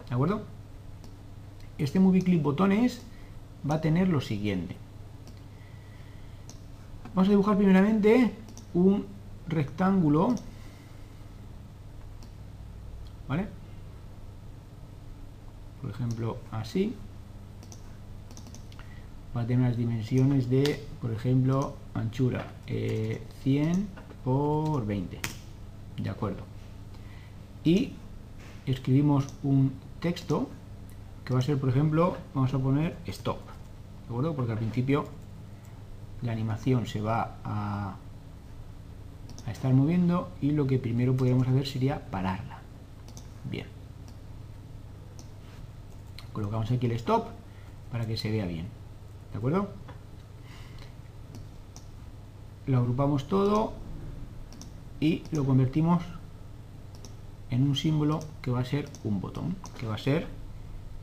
[0.07, 0.43] ¿De acuerdo?
[1.79, 3.01] Este movie clip botones
[3.67, 4.75] va a tener lo siguiente.
[7.15, 8.35] Vamos a dibujar primeramente
[8.75, 9.07] un
[9.47, 10.35] rectángulo
[13.27, 13.47] ¿vale?
[15.81, 16.95] Por ejemplo, así.
[19.37, 23.75] Va a tener las dimensiones de, por ejemplo, anchura 100 eh,
[24.23, 25.19] por 20.
[26.01, 26.41] De acuerdo.
[27.63, 27.91] Y
[28.65, 30.49] escribimos un texto
[31.23, 33.37] que va a ser, por ejemplo, vamos a poner stop.
[33.37, 34.35] ¿De acuerdo?
[34.35, 35.05] Porque al principio
[36.23, 37.95] la animación se va a
[39.51, 42.61] estar moviendo y lo que primero podríamos hacer sería pararla.
[43.51, 43.67] Bien.
[46.33, 47.27] Colocamos aquí el stop
[47.91, 48.76] para que se vea bien.
[49.37, 49.67] ¿De acuerdo?
[52.65, 53.73] Lo agrupamos todo
[54.99, 56.01] y lo convertimos
[57.51, 60.25] en un símbolo que va a ser un botón, que va a ser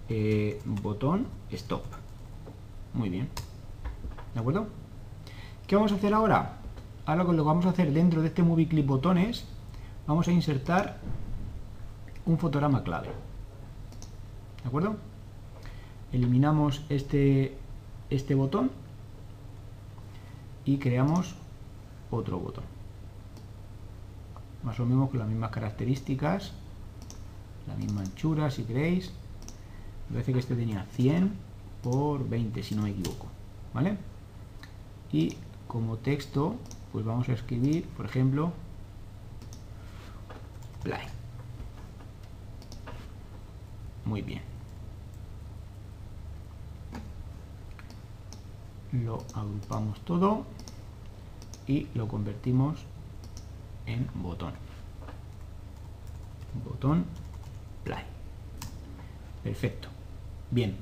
[0.08, 1.84] eh, botón stop.
[2.92, 3.28] Muy bien.
[4.34, 4.66] ¿De acuerdo?
[5.68, 6.56] ¿Qué vamos a hacer ahora?
[7.06, 9.44] Ahora lo que vamos a hacer dentro de este Movie Clip botones,
[10.08, 10.98] vamos a insertar
[12.26, 13.10] un fotograma clave.
[14.60, 14.96] ¿De acuerdo?
[16.10, 17.58] Eliminamos este,
[18.10, 18.70] este botón
[20.64, 21.34] y creamos
[22.10, 22.64] otro botón.
[24.62, 26.52] Más o menos con las mismas características,
[27.66, 29.12] la misma anchura si queréis.
[30.08, 31.32] Me parece que este tenía 100
[31.82, 33.26] por 20 si no me equivoco.
[33.72, 33.96] ¿Vale?
[35.12, 35.36] Y
[35.66, 36.56] como texto,
[36.92, 38.52] pues vamos a escribir, por ejemplo,
[40.82, 41.06] play.
[44.04, 44.53] Muy bien.
[49.02, 50.44] Lo agrupamos todo
[51.66, 52.78] y lo convertimos
[53.86, 54.52] en botón.
[56.64, 57.04] Botón
[57.82, 58.04] play.
[59.42, 59.88] Perfecto.
[60.52, 60.76] Bien.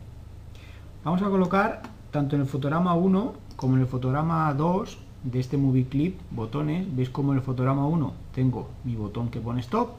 [1.04, 5.56] Vamos a colocar tanto en el fotograma 1 como en el fotograma 2 de este
[5.56, 6.94] movie clip botones.
[6.94, 9.92] Veis como en el fotograma 1 tengo mi botón que pone stop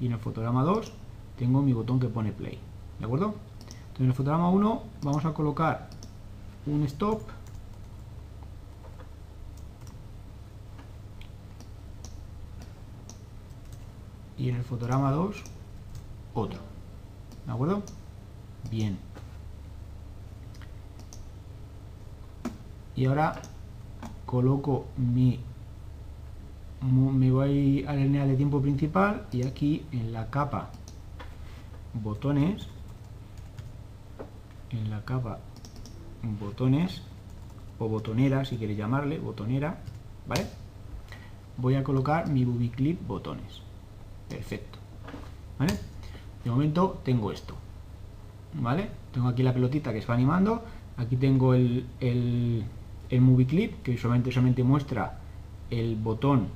[0.00, 0.90] y en el fotograma 2
[1.36, 2.58] tengo mi botón que pone play.
[2.98, 3.34] ¿De acuerdo?
[3.68, 5.90] Entonces en el fotograma 1 vamos a colocar
[6.66, 7.20] un stop
[14.48, 15.44] y en el fotograma 2
[16.32, 16.58] otro.
[17.44, 17.82] ¿De acuerdo?
[18.70, 18.98] Bien.
[22.96, 23.42] Y ahora
[24.24, 25.38] coloco mi
[26.80, 30.70] me voy a la línea de tiempo principal y aquí en la capa
[31.92, 32.68] botones
[34.70, 35.40] en la capa
[36.40, 37.02] botones
[37.80, 39.80] o botonera si queréis llamarle botonera
[40.28, 40.46] vale
[41.56, 43.67] voy a colocar mi booby clip botones
[44.28, 44.78] perfecto
[45.58, 45.74] ¿vale?
[46.44, 47.54] de momento tengo esto
[48.54, 48.88] ¿vale?
[49.12, 50.62] tengo aquí la pelotita que se va animando
[50.96, 52.64] aquí tengo el, el,
[53.10, 55.18] el movie clip que solamente, solamente muestra
[55.70, 56.48] el botón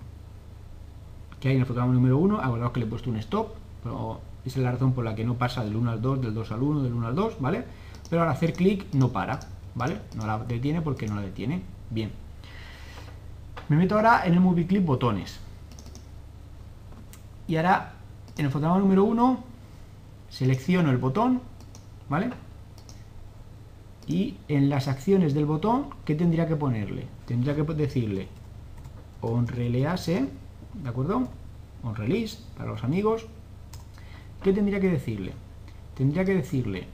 [1.41, 4.21] que hay en el fotograma número 1 acordaos que le he puesto un stop pero
[4.45, 6.53] esa es la razón por la que no pasa del 1 al 2 del 2
[6.53, 7.65] al 1 del 1 al 2 ¿vale?
[8.09, 9.41] pero al hacer clic no para
[9.75, 9.99] ¿vale?
[10.17, 12.11] no la detiene porque no la detiene bien
[13.69, 15.41] me meto ahora en el movie clip botones
[17.49, 17.95] y ahora
[18.37, 19.45] en el fotograma número 1
[20.31, 21.41] selecciono el botón,
[22.09, 22.31] ¿vale?
[24.07, 27.07] Y en las acciones del botón, ¿qué tendría que ponerle?
[27.27, 28.29] Tendría que decirle
[29.23, 30.27] on release,
[30.75, 31.29] ¿de acuerdo?
[31.83, 33.27] On release, para los amigos.
[34.43, 35.33] ¿Qué tendría que decirle?
[35.97, 36.87] Tendría que decirle,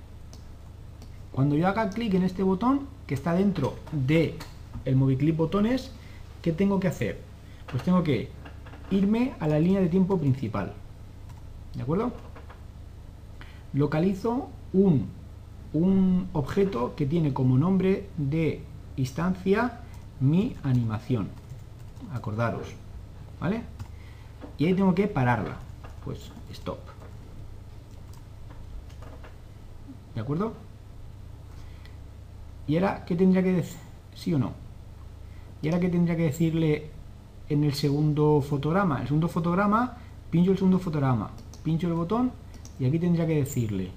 [1.32, 4.36] cuando yo haga clic en este botón, que está dentro de
[4.84, 5.92] el Moviclip botones,
[6.42, 7.20] ¿qué tengo que hacer?
[7.70, 8.30] Pues tengo que
[8.90, 10.72] irme a la línea de tiempo principal.
[11.74, 12.12] ¿De acuerdo?
[13.72, 15.06] Localizo un,
[15.72, 18.62] un objeto que tiene como nombre de
[18.96, 19.80] instancia
[20.20, 21.28] mi animación.
[22.12, 22.68] Acordaros.
[23.40, 23.62] ¿Vale?
[24.56, 25.56] Y ahí tengo que pararla.
[26.04, 26.78] Pues stop.
[30.14, 30.54] ¿De acuerdo?
[32.66, 33.78] ¿Y ahora qué tendría que decir?
[34.14, 34.52] ¿Sí o no?
[35.62, 36.90] ¿Y ahora qué tendría que decirle
[37.48, 39.00] en el segundo fotograma.
[39.00, 39.96] El segundo fotograma,
[40.30, 41.30] pincho el segundo fotograma,
[41.62, 42.32] pincho el botón
[42.78, 43.90] y aquí tendría que decirle,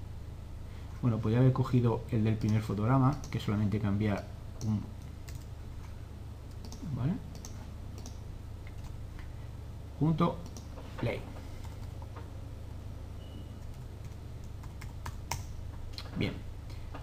[1.01, 4.25] bueno, podría haber cogido el del primer fotograma, que solamente cambiar
[4.65, 4.81] un...
[6.95, 7.13] ¿Vale?
[9.99, 10.37] Punto
[10.99, 11.19] play.
[16.17, 16.33] Bien,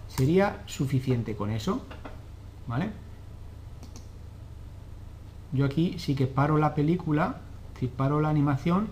[0.07, 1.85] sería suficiente con eso,
[2.67, 2.91] ¿vale?
[5.51, 7.37] Yo aquí sí que paro la película,
[7.79, 8.87] si paro la animación,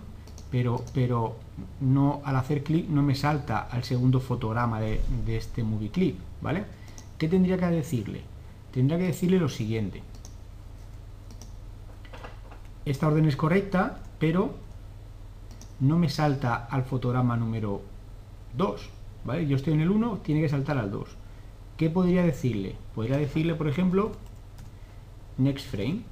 [0.50, 1.36] pero, pero
[1.80, 6.64] no al hacer clic no me salta al segundo fotograma de, este movie clip, ¿vale?
[7.18, 8.22] ¿Qué tendría que decirle?
[8.72, 10.02] Tendría que decirle lo siguiente.
[12.84, 14.54] Esta orden es correcta, pero
[15.80, 17.82] no me salta al fotograma número
[18.56, 18.90] 2,
[19.24, 19.46] ¿vale?
[19.46, 21.08] Yo estoy en el 1, tiene que saltar al 2.
[21.76, 22.76] ¿Qué podría decirle?
[22.94, 24.12] Podría decirle, por ejemplo,
[25.36, 26.02] next frame.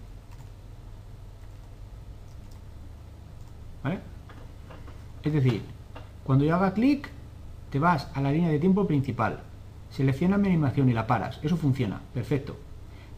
[3.87, 4.01] ¿Vale?
[5.23, 5.63] Es decir,
[6.25, 7.09] cuando yo haga clic,
[7.71, 9.45] te vas a la línea de tiempo principal,
[9.91, 11.39] seleccionas mi animación y la paras.
[11.45, 12.57] Eso funciona, perfecto.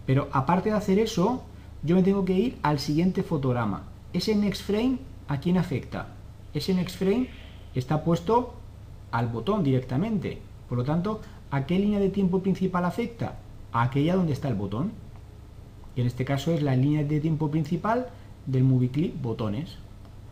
[0.04, 1.42] Pero aparte de hacer eso,
[1.82, 3.84] yo me tengo que ir al siguiente fotograma.
[4.12, 6.08] Ese next frame, ¿a quién afecta?
[6.52, 7.30] Ese next frame
[7.74, 8.52] está puesto
[9.10, 10.38] al botón directamente.
[10.68, 13.38] Por lo tanto, ¿a qué línea de tiempo principal afecta?
[13.72, 14.92] A aquella donde está el botón.
[15.96, 18.08] Y en este caso es la línea de tiempo principal
[18.44, 19.78] del movie clip botones.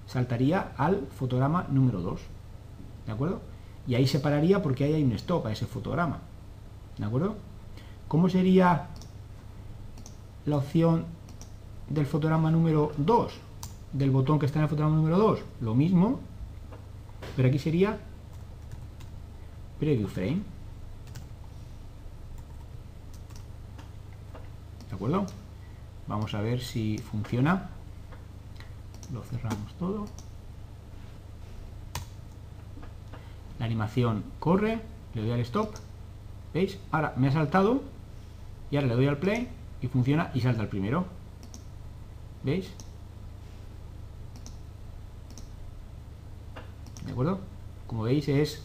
[0.07, 2.20] Saltaría al fotograma número 2.
[3.07, 3.40] ¿De acuerdo?
[3.86, 6.18] Y ahí se pararía porque ahí hay un stop a ese fotograma.
[6.98, 7.36] ¿De acuerdo?
[8.09, 8.88] ¿Cómo sería
[10.44, 11.07] la opción
[11.88, 13.32] del fotograma número 2?
[13.92, 15.40] Del botón que está en el fotograma número 2.
[15.61, 16.20] Lo mismo,
[17.34, 17.98] pero aquí sería
[19.78, 20.42] preview frame.
[24.88, 25.26] ¿De acuerdo?
[26.07, 27.70] Vamos a ver si funciona.
[29.12, 30.07] Lo cerramos todo.
[33.59, 34.80] La animación corre,
[35.14, 35.74] le doy al stop.
[36.52, 36.78] ¿Veis?
[36.90, 37.82] Ahora me ha saltado
[38.70, 39.48] y ahora le doy al play
[39.80, 41.07] y funciona y salta el primero.
[42.42, 42.70] ¿Veis?
[47.04, 47.40] ¿De acuerdo?
[47.86, 48.62] Como veis es,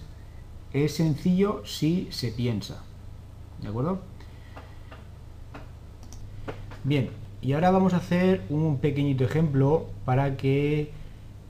[0.74, 2.84] es sencillo si se piensa.
[3.62, 4.00] ¿De acuerdo?
[6.84, 7.12] Bien,
[7.42, 10.92] y ahora vamos a hacer un pequeñito ejemplo para que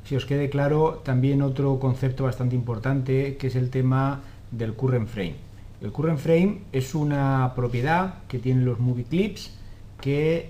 [0.06, 4.22] se os quede claro también otro concepto bastante importante que es el tema
[4.52, 5.36] del current frame.
[5.82, 9.52] El current frame es una propiedad que tienen los movie clips
[10.00, 10.50] que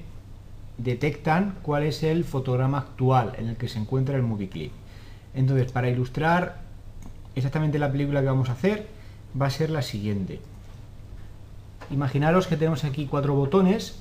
[0.77, 4.71] detectan cuál es el fotograma actual en el que se encuentra el movie clip.
[5.33, 6.61] Entonces, para ilustrar
[7.35, 8.87] exactamente la película que vamos a hacer,
[9.39, 10.39] va a ser la siguiente.
[11.91, 13.99] Imaginaros que tenemos aquí cuatro botones,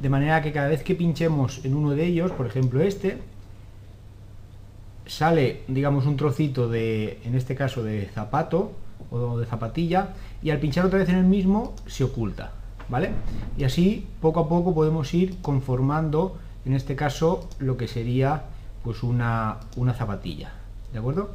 [0.00, 3.18] de manera que cada vez que pinchemos en uno de ellos, por ejemplo este,
[5.06, 8.72] sale, digamos, un trocito de, en este caso, de zapato
[9.10, 10.10] o de zapatilla,
[10.42, 12.52] y al pinchar otra vez en el mismo se oculta,
[12.88, 13.10] ¿vale?
[13.58, 18.44] Y así, poco a poco, podemos ir conformando, en este caso, lo que sería
[18.84, 20.52] pues una, una zapatilla,
[20.92, 21.30] ¿de acuerdo?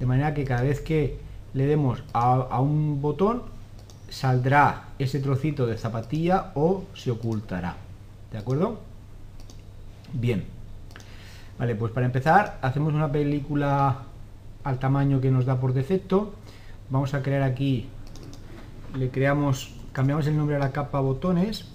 [0.00, 1.18] De manera que cada vez que
[1.54, 3.42] le demos a, a un botón,
[4.08, 7.76] saldrá ese trocito de zapatilla o se ocultará,
[8.32, 8.80] ¿de acuerdo?
[10.12, 10.44] Bien.
[11.58, 13.98] Vale, pues para empezar hacemos una película
[14.64, 16.32] al tamaño que nos da por defecto.
[16.88, 17.88] Vamos a crear aquí,
[18.96, 21.66] le creamos, cambiamos el nombre a la capa botones,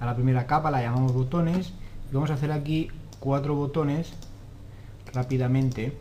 [0.00, 1.72] a la primera capa la llamamos botones,
[2.10, 2.90] y vamos a hacer aquí
[3.20, 4.12] cuatro botones
[5.12, 5.96] rápidamente,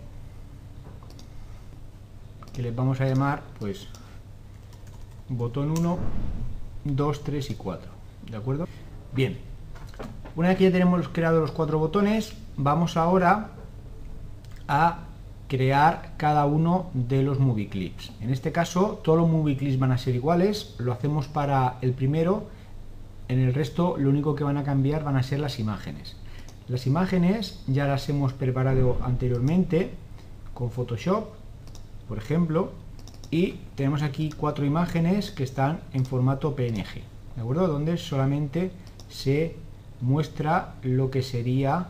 [2.53, 3.87] que les vamos a llamar, pues,
[5.29, 5.97] botón 1,
[6.85, 7.91] 2, 3 y 4,
[8.31, 8.67] ¿de acuerdo?
[9.13, 9.37] Bien,
[10.35, 13.51] una vez que ya tenemos creado los cuatro botones, vamos ahora
[14.67, 14.99] a
[15.47, 18.11] crear cada uno de los movie clips.
[18.19, 20.75] En este caso, todos los movie clips van a ser iguales.
[20.77, 22.47] Lo hacemos para el primero.
[23.27, 26.15] En el resto, lo único que van a cambiar van a ser las imágenes.
[26.67, 29.91] Las imágenes ya las hemos preparado anteriormente
[30.53, 31.27] con Photoshop,
[32.07, 32.71] por ejemplo.
[33.31, 37.03] Y tenemos aquí cuatro imágenes que están en formato PNG,
[37.35, 37.67] ¿de acuerdo?
[37.67, 38.71] Donde solamente
[39.09, 39.55] se
[40.05, 41.87] muestra lo que sería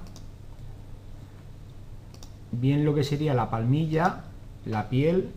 [2.54, 4.24] bien lo que sería la palmilla,
[4.66, 5.32] la piel,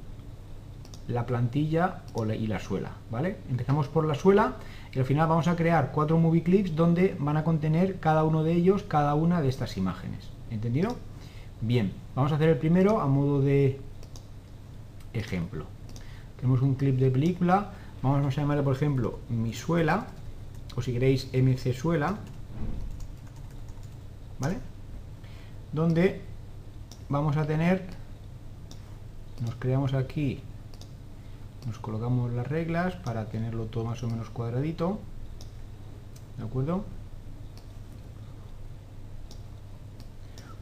[1.09, 2.03] la plantilla
[2.39, 3.39] y la suela, ¿vale?
[3.51, 4.57] Empezamos por la suela
[4.93, 8.45] y al final vamos a crear cuatro movie clips donde van a contener cada uno
[8.45, 10.97] de ellos cada una de estas imágenes, ¿entendido?
[11.61, 13.81] Bien, vamos a hacer el primero a modo de
[15.15, 15.65] ejemplo.
[16.37, 17.73] Tenemos un clip de película,
[18.03, 20.07] vamos a llamarle por ejemplo mi suela,
[20.77, 22.19] o si queréis MC suela,
[24.39, 24.59] ¿vale?
[25.73, 26.23] Donde
[27.09, 27.85] vamos a tener,
[29.41, 30.41] nos creamos aquí,
[31.67, 34.99] nos colocamos las reglas para tenerlo todo más o menos cuadradito,
[36.37, 36.85] ¿de acuerdo?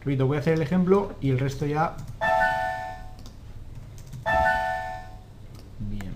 [0.01, 1.97] Repito, voy a hacer el ejemplo y el resto ya...
[5.81, 6.13] Bien.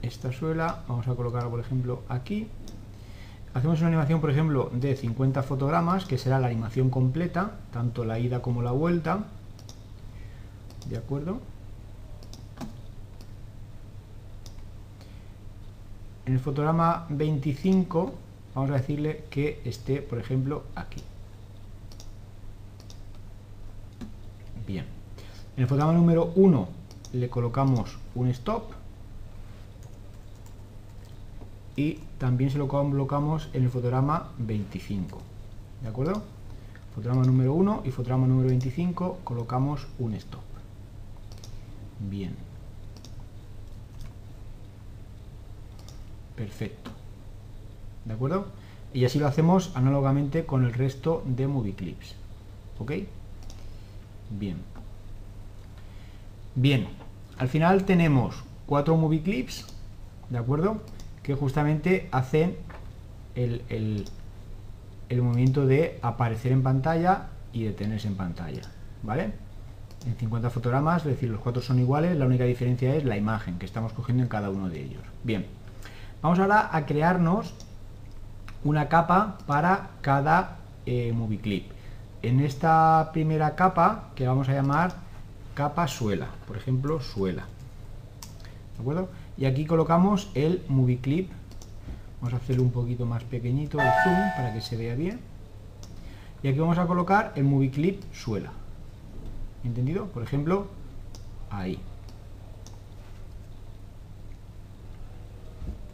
[0.00, 2.48] Esta suela, vamos a colocarla por ejemplo aquí,
[3.56, 8.18] Hacemos una animación, por ejemplo, de 50 fotogramas, que será la animación completa, tanto la
[8.18, 9.20] ida como la vuelta.
[10.90, 11.40] ¿De acuerdo?
[16.26, 18.12] En el fotograma 25
[18.54, 21.02] vamos a decirle que esté, por ejemplo, aquí.
[24.68, 26.68] En el fotograma número 1
[27.14, 28.75] le colocamos un stop
[31.76, 35.18] y también se lo colocamos en el fotograma 25.
[35.82, 36.22] ¿De acuerdo?
[36.94, 40.40] Fotograma número 1 y fotograma número 25 colocamos un stop.
[42.00, 42.34] Bien.
[46.34, 46.90] Perfecto.
[48.06, 48.46] ¿De acuerdo?
[48.94, 52.14] Y así lo hacemos análogamente con el resto de movie clips.
[52.78, 52.92] ¿Ok?
[54.30, 54.56] Bien.
[56.54, 56.88] Bien.
[57.36, 59.66] Al final tenemos cuatro movie clips,
[60.30, 60.80] ¿de acuerdo?
[61.26, 62.56] Que justamente hacen
[63.34, 63.62] el,
[65.08, 68.62] el movimiento de aparecer en pantalla y detenerse en pantalla,
[69.02, 69.32] ¿vale?
[70.06, 73.58] En 50 fotogramas, es decir, los cuatro son iguales, la única diferencia es la imagen
[73.58, 75.02] que estamos cogiendo en cada uno de ellos.
[75.24, 75.46] Bien,
[76.22, 77.54] vamos ahora a crearnos
[78.64, 81.70] una capa para cada eh, movie clip.
[82.22, 84.94] En esta primera capa, que vamos a llamar
[85.54, 87.44] capa suela, por ejemplo, suela.
[88.76, 89.08] ¿De acuerdo?
[89.36, 91.30] Y aquí colocamos el movie clip
[92.20, 95.20] Vamos a hacerlo un poquito más pequeñito el zoom para que se vea bien.
[96.42, 98.52] Y aquí vamos a colocar el movie clip suela.
[99.64, 100.06] ¿Entendido?
[100.06, 100.66] Por ejemplo,
[101.50, 101.78] ahí.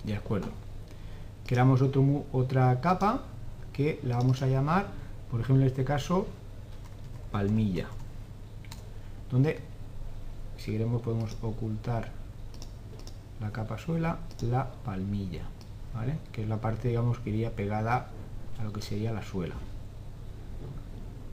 [0.05, 0.49] De acuerdo.
[1.47, 3.25] Creamos otro, otra capa
[3.73, 4.87] que la vamos a llamar,
[5.31, 6.27] por ejemplo en este caso,
[7.31, 7.89] palmilla.
[9.31, 9.61] Donde,
[10.57, 12.11] si queremos, podemos ocultar
[13.43, 15.43] la capa suela, la palmilla
[16.33, 18.09] que es la parte digamos que iría pegada
[18.59, 19.55] a lo que sería la suela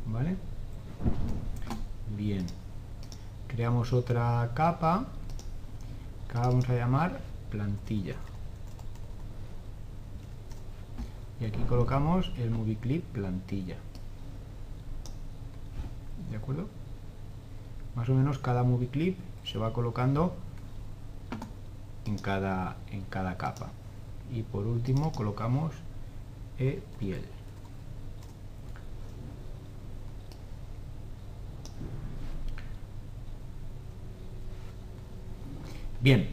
[0.07, 0.35] ¿vale?
[2.17, 2.45] bien
[3.47, 5.05] creamos otra capa
[6.29, 8.15] que vamos a llamar plantilla
[11.39, 13.77] y aquí colocamos el movie clip plantilla
[16.29, 16.67] ¿de acuerdo?
[17.95, 20.35] más o menos cada movie clip se va colocando
[22.09, 23.69] en cada, en cada capa.
[24.33, 25.73] Y por último colocamos
[26.57, 27.23] e piel.
[36.01, 36.29] Bien.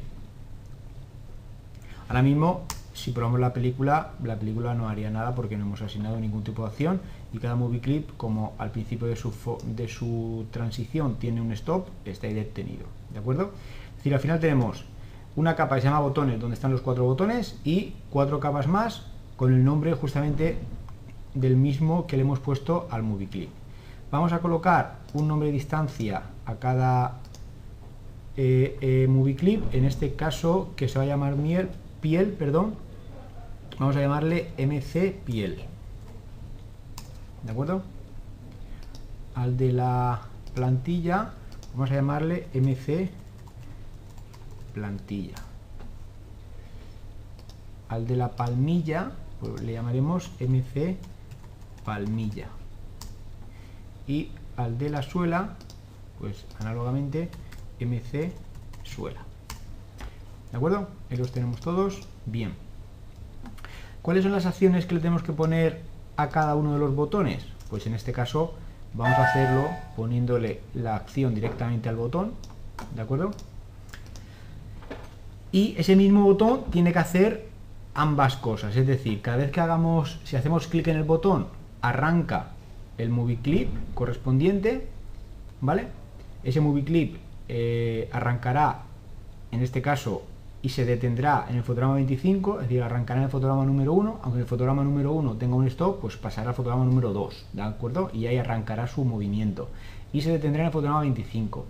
[2.08, 2.64] Ahora mismo
[2.94, 6.62] si probamos la película la película no haría nada porque no hemos asignado ningún tipo
[6.62, 7.00] de acción
[7.32, 9.32] y cada movie clip como al principio de su,
[9.76, 13.52] de su transición tiene un stop está ahí detenido de acuerdo
[13.90, 14.84] es decir al final tenemos
[15.36, 19.06] una capa que se llama botones, donde están los cuatro botones, y cuatro capas más
[19.36, 20.56] con el nombre justamente
[21.34, 23.50] del mismo que le hemos puesto al movie clip.
[24.10, 27.18] Vamos a colocar un nombre de distancia a cada
[28.36, 31.68] eh, eh, movie clip, en este caso que se va a llamar miel,
[32.00, 32.74] piel, perdón,
[33.78, 35.64] vamos a llamarle MC piel.
[37.42, 37.82] ¿De acuerdo?
[39.34, 40.22] Al de la
[40.54, 41.32] plantilla
[41.74, 43.10] vamos a llamarle MC
[44.76, 45.36] plantilla.
[47.88, 50.98] Al de la palmilla pues le llamaremos MC
[51.82, 52.48] palmilla.
[54.06, 55.56] Y al de la suela,
[56.20, 57.30] pues análogamente
[57.80, 58.32] MC
[58.82, 59.22] suela.
[60.50, 60.88] ¿De acuerdo?
[61.10, 62.06] Ahí los tenemos todos.
[62.26, 62.52] Bien.
[64.02, 65.80] ¿Cuáles son las acciones que le tenemos que poner
[66.18, 67.46] a cada uno de los botones?
[67.70, 68.52] Pues en este caso
[68.92, 72.34] vamos a hacerlo poniéndole la acción directamente al botón.
[72.94, 73.32] ¿De acuerdo?
[75.52, 77.48] Y ese mismo botón tiene que hacer
[77.94, 81.46] ambas cosas, es decir, cada vez que hagamos, si hacemos clic en el botón,
[81.80, 82.50] arranca
[82.98, 84.86] el movie clip correspondiente,
[85.60, 85.88] ¿vale?
[86.44, 87.16] Ese movie clip
[87.48, 88.82] eh, arrancará,
[89.50, 90.22] en este caso,
[90.62, 94.20] y se detendrá en el fotograma 25, es decir, arrancará en el fotograma número 1,
[94.22, 97.62] aunque el fotograma número 1 tenga un stop, pues pasará al fotograma número 2, ¿de
[97.62, 98.10] acuerdo?
[98.12, 99.68] Y ahí arrancará su movimiento.
[100.12, 101.66] Y se detendrá en el fotograma 25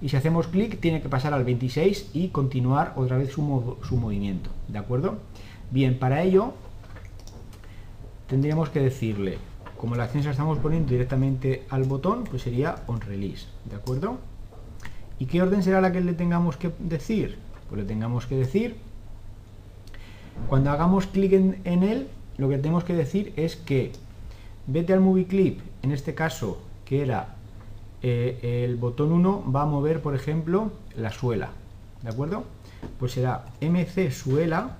[0.00, 4.50] y si hacemos clic tiene que pasar al 26 y continuar otra vez su, movimiento,
[4.68, 5.18] ¿de acuerdo?
[5.70, 6.54] Bien, para ello
[8.26, 9.38] tendríamos que decirle,
[9.76, 14.18] como la acción se estamos poniendo directamente al botón, pues sería on release, ¿de acuerdo?
[15.18, 17.38] ¿Y qué orden será la que le tengamos que decir?
[17.68, 18.76] Pues le tengamos que decir,
[20.48, 23.92] cuando hagamos clic en él, lo que tenemos que decir es que
[24.66, 27.36] vete al movie clip, en este caso, que era
[28.02, 31.50] eh, el botón 1 va a mover, por ejemplo, la suela,
[32.02, 32.44] ¿de acuerdo?
[32.98, 34.76] Pues será mc suela,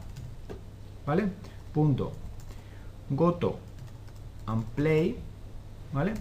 [1.06, 1.26] ¿vale?
[1.72, 2.12] Punto
[3.10, 3.58] goto
[4.46, 5.18] and play,
[5.92, 6.14] ¿vale?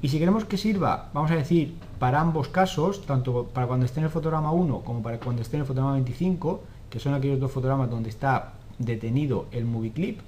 [0.00, 4.00] Y si queremos que sirva, vamos a decir, para ambos casos, tanto para cuando esté
[4.00, 7.40] en el fotograma 1 como para cuando esté en el fotograma 25, que son aquellos
[7.40, 10.20] dos fotogramas donde está detenido el movie clip,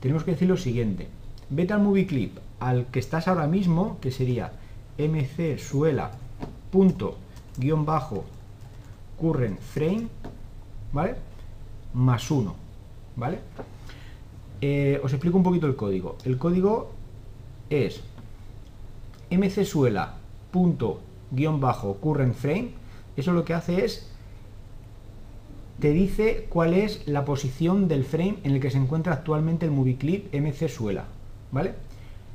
[0.00, 1.08] tenemos que decir lo siguiente.
[1.50, 4.52] Vete al movie clip al que estás ahora mismo, que sería
[4.98, 6.10] mc suela
[6.70, 7.16] punto
[7.84, 8.24] bajo
[9.18, 10.08] current frame,
[10.92, 11.16] ¿vale?
[11.94, 12.54] Más 1,
[13.16, 13.38] ¿vale?
[14.60, 16.16] Eh, os explico un poquito el código.
[16.24, 16.90] El código
[17.70, 18.02] es
[19.30, 20.16] mcsuela
[20.50, 22.70] punto guion bajo current frame.
[23.16, 24.10] Eso lo que hace es
[25.80, 29.72] te dice cuál es la posición del frame en el que se encuentra actualmente el
[29.72, 31.04] movie clip mc suela,
[31.52, 31.74] ¿vale?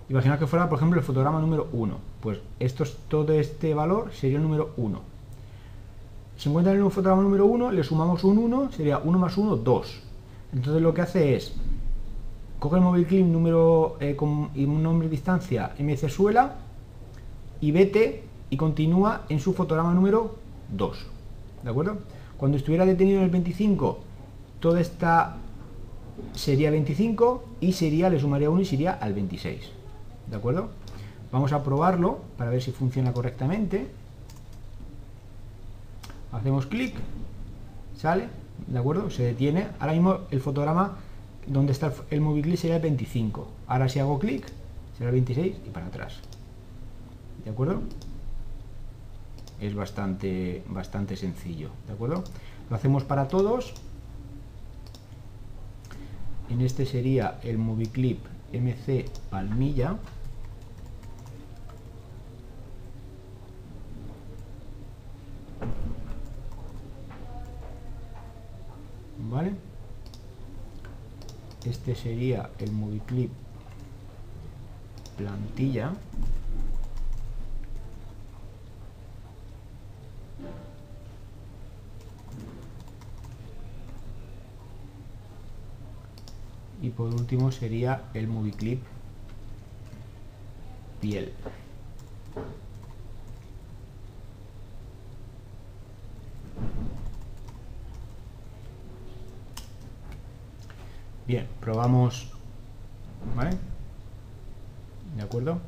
[0.09, 2.11] Imagina que fuera, por ejemplo, el fotograma número 1.
[2.22, 5.01] Pues esto es, todo este valor sería el número 1.
[6.38, 9.57] Si encuentra en un fotograma número 1, le sumamos un 1, sería 1 más 1,
[9.57, 10.03] 2.
[10.53, 11.53] Entonces lo que hace es,
[12.59, 16.57] coge el móvil clip número eh, con un nombre de distancia mc suela
[17.59, 20.36] y vete y continúa en su fotograma número
[20.76, 21.05] 2.
[21.63, 21.97] ¿De acuerdo?
[22.38, 23.99] Cuando estuviera detenido en el 25,
[24.59, 25.38] toda esta
[26.34, 29.69] sería 25 y sería, le sumaría 1 y sería al 26.
[30.30, 30.69] ¿De acuerdo?
[31.32, 33.88] Vamos a probarlo para ver si funciona correctamente.
[36.32, 36.96] Hacemos clic,
[37.98, 38.28] sale,
[38.68, 39.10] ¿de acuerdo?
[39.10, 39.68] Se detiene.
[39.80, 40.98] Ahora mismo el fotograma
[41.48, 43.48] donde está el móvil clic sería el 25.
[43.68, 44.46] Ahora si hago clic,
[44.98, 46.20] será el 26 y para atrás.
[47.44, 47.82] ¿De acuerdo?
[49.60, 52.24] Es bastante, bastante sencillo, ¿de acuerdo?
[52.70, 53.74] Lo hacemos para todos.
[56.50, 58.20] En este sería el movie clip
[58.54, 59.98] MC palmilla.
[69.30, 69.54] ¿Vale?
[71.66, 73.32] Este sería el movie clip
[75.18, 75.93] plantilla.
[86.82, 88.82] y por último sería el movie clip
[90.99, 91.32] piel
[101.82, 102.28] probamos
[103.36, 103.58] vale
[105.16, 105.60] de acuerdo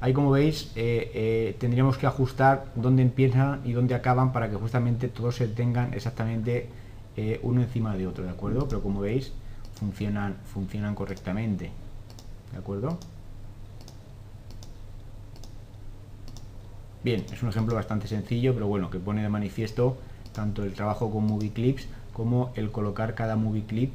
[0.00, 4.56] ahí como veis eh, eh, tendríamos que ajustar dónde empiezan y dónde acaban para que
[4.56, 6.68] justamente todos se tengan exactamente
[7.16, 8.66] eh, uno encima de otro, ¿de acuerdo?
[8.66, 9.32] Pero como veis,
[9.78, 11.70] funcionan, funcionan correctamente,
[12.50, 12.98] ¿de acuerdo?
[17.04, 19.98] Bien, es un ejemplo bastante sencillo, pero bueno, que pone de manifiesto
[20.34, 23.92] tanto el trabajo con movie clips como el colocar cada movie clip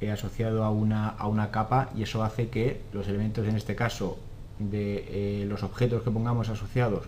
[0.00, 3.74] eh, asociado a una, a una capa y eso hace que los elementos, en este
[3.74, 4.18] caso,
[4.58, 5.04] de
[5.42, 7.06] eh, los objetos que pongamos asociados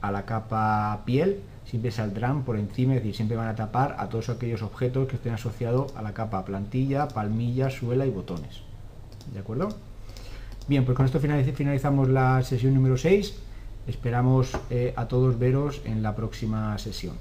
[0.00, 4.08] a la capa piel, siempre saldrán por encima, es decir, siempre van a tapar a
[4.08, 8.62] todos aquellos objetos que estén asociados a la capa plantilla, palmilla, suela y botones.
[9.32, 9.68] ¿De acuerdo?
[10.66, 13.34] Bien, pues con esto finalizamos la sesión número 6.
[13.86, 17.16] Esperamos eh, a todos veros en la próxima sesión.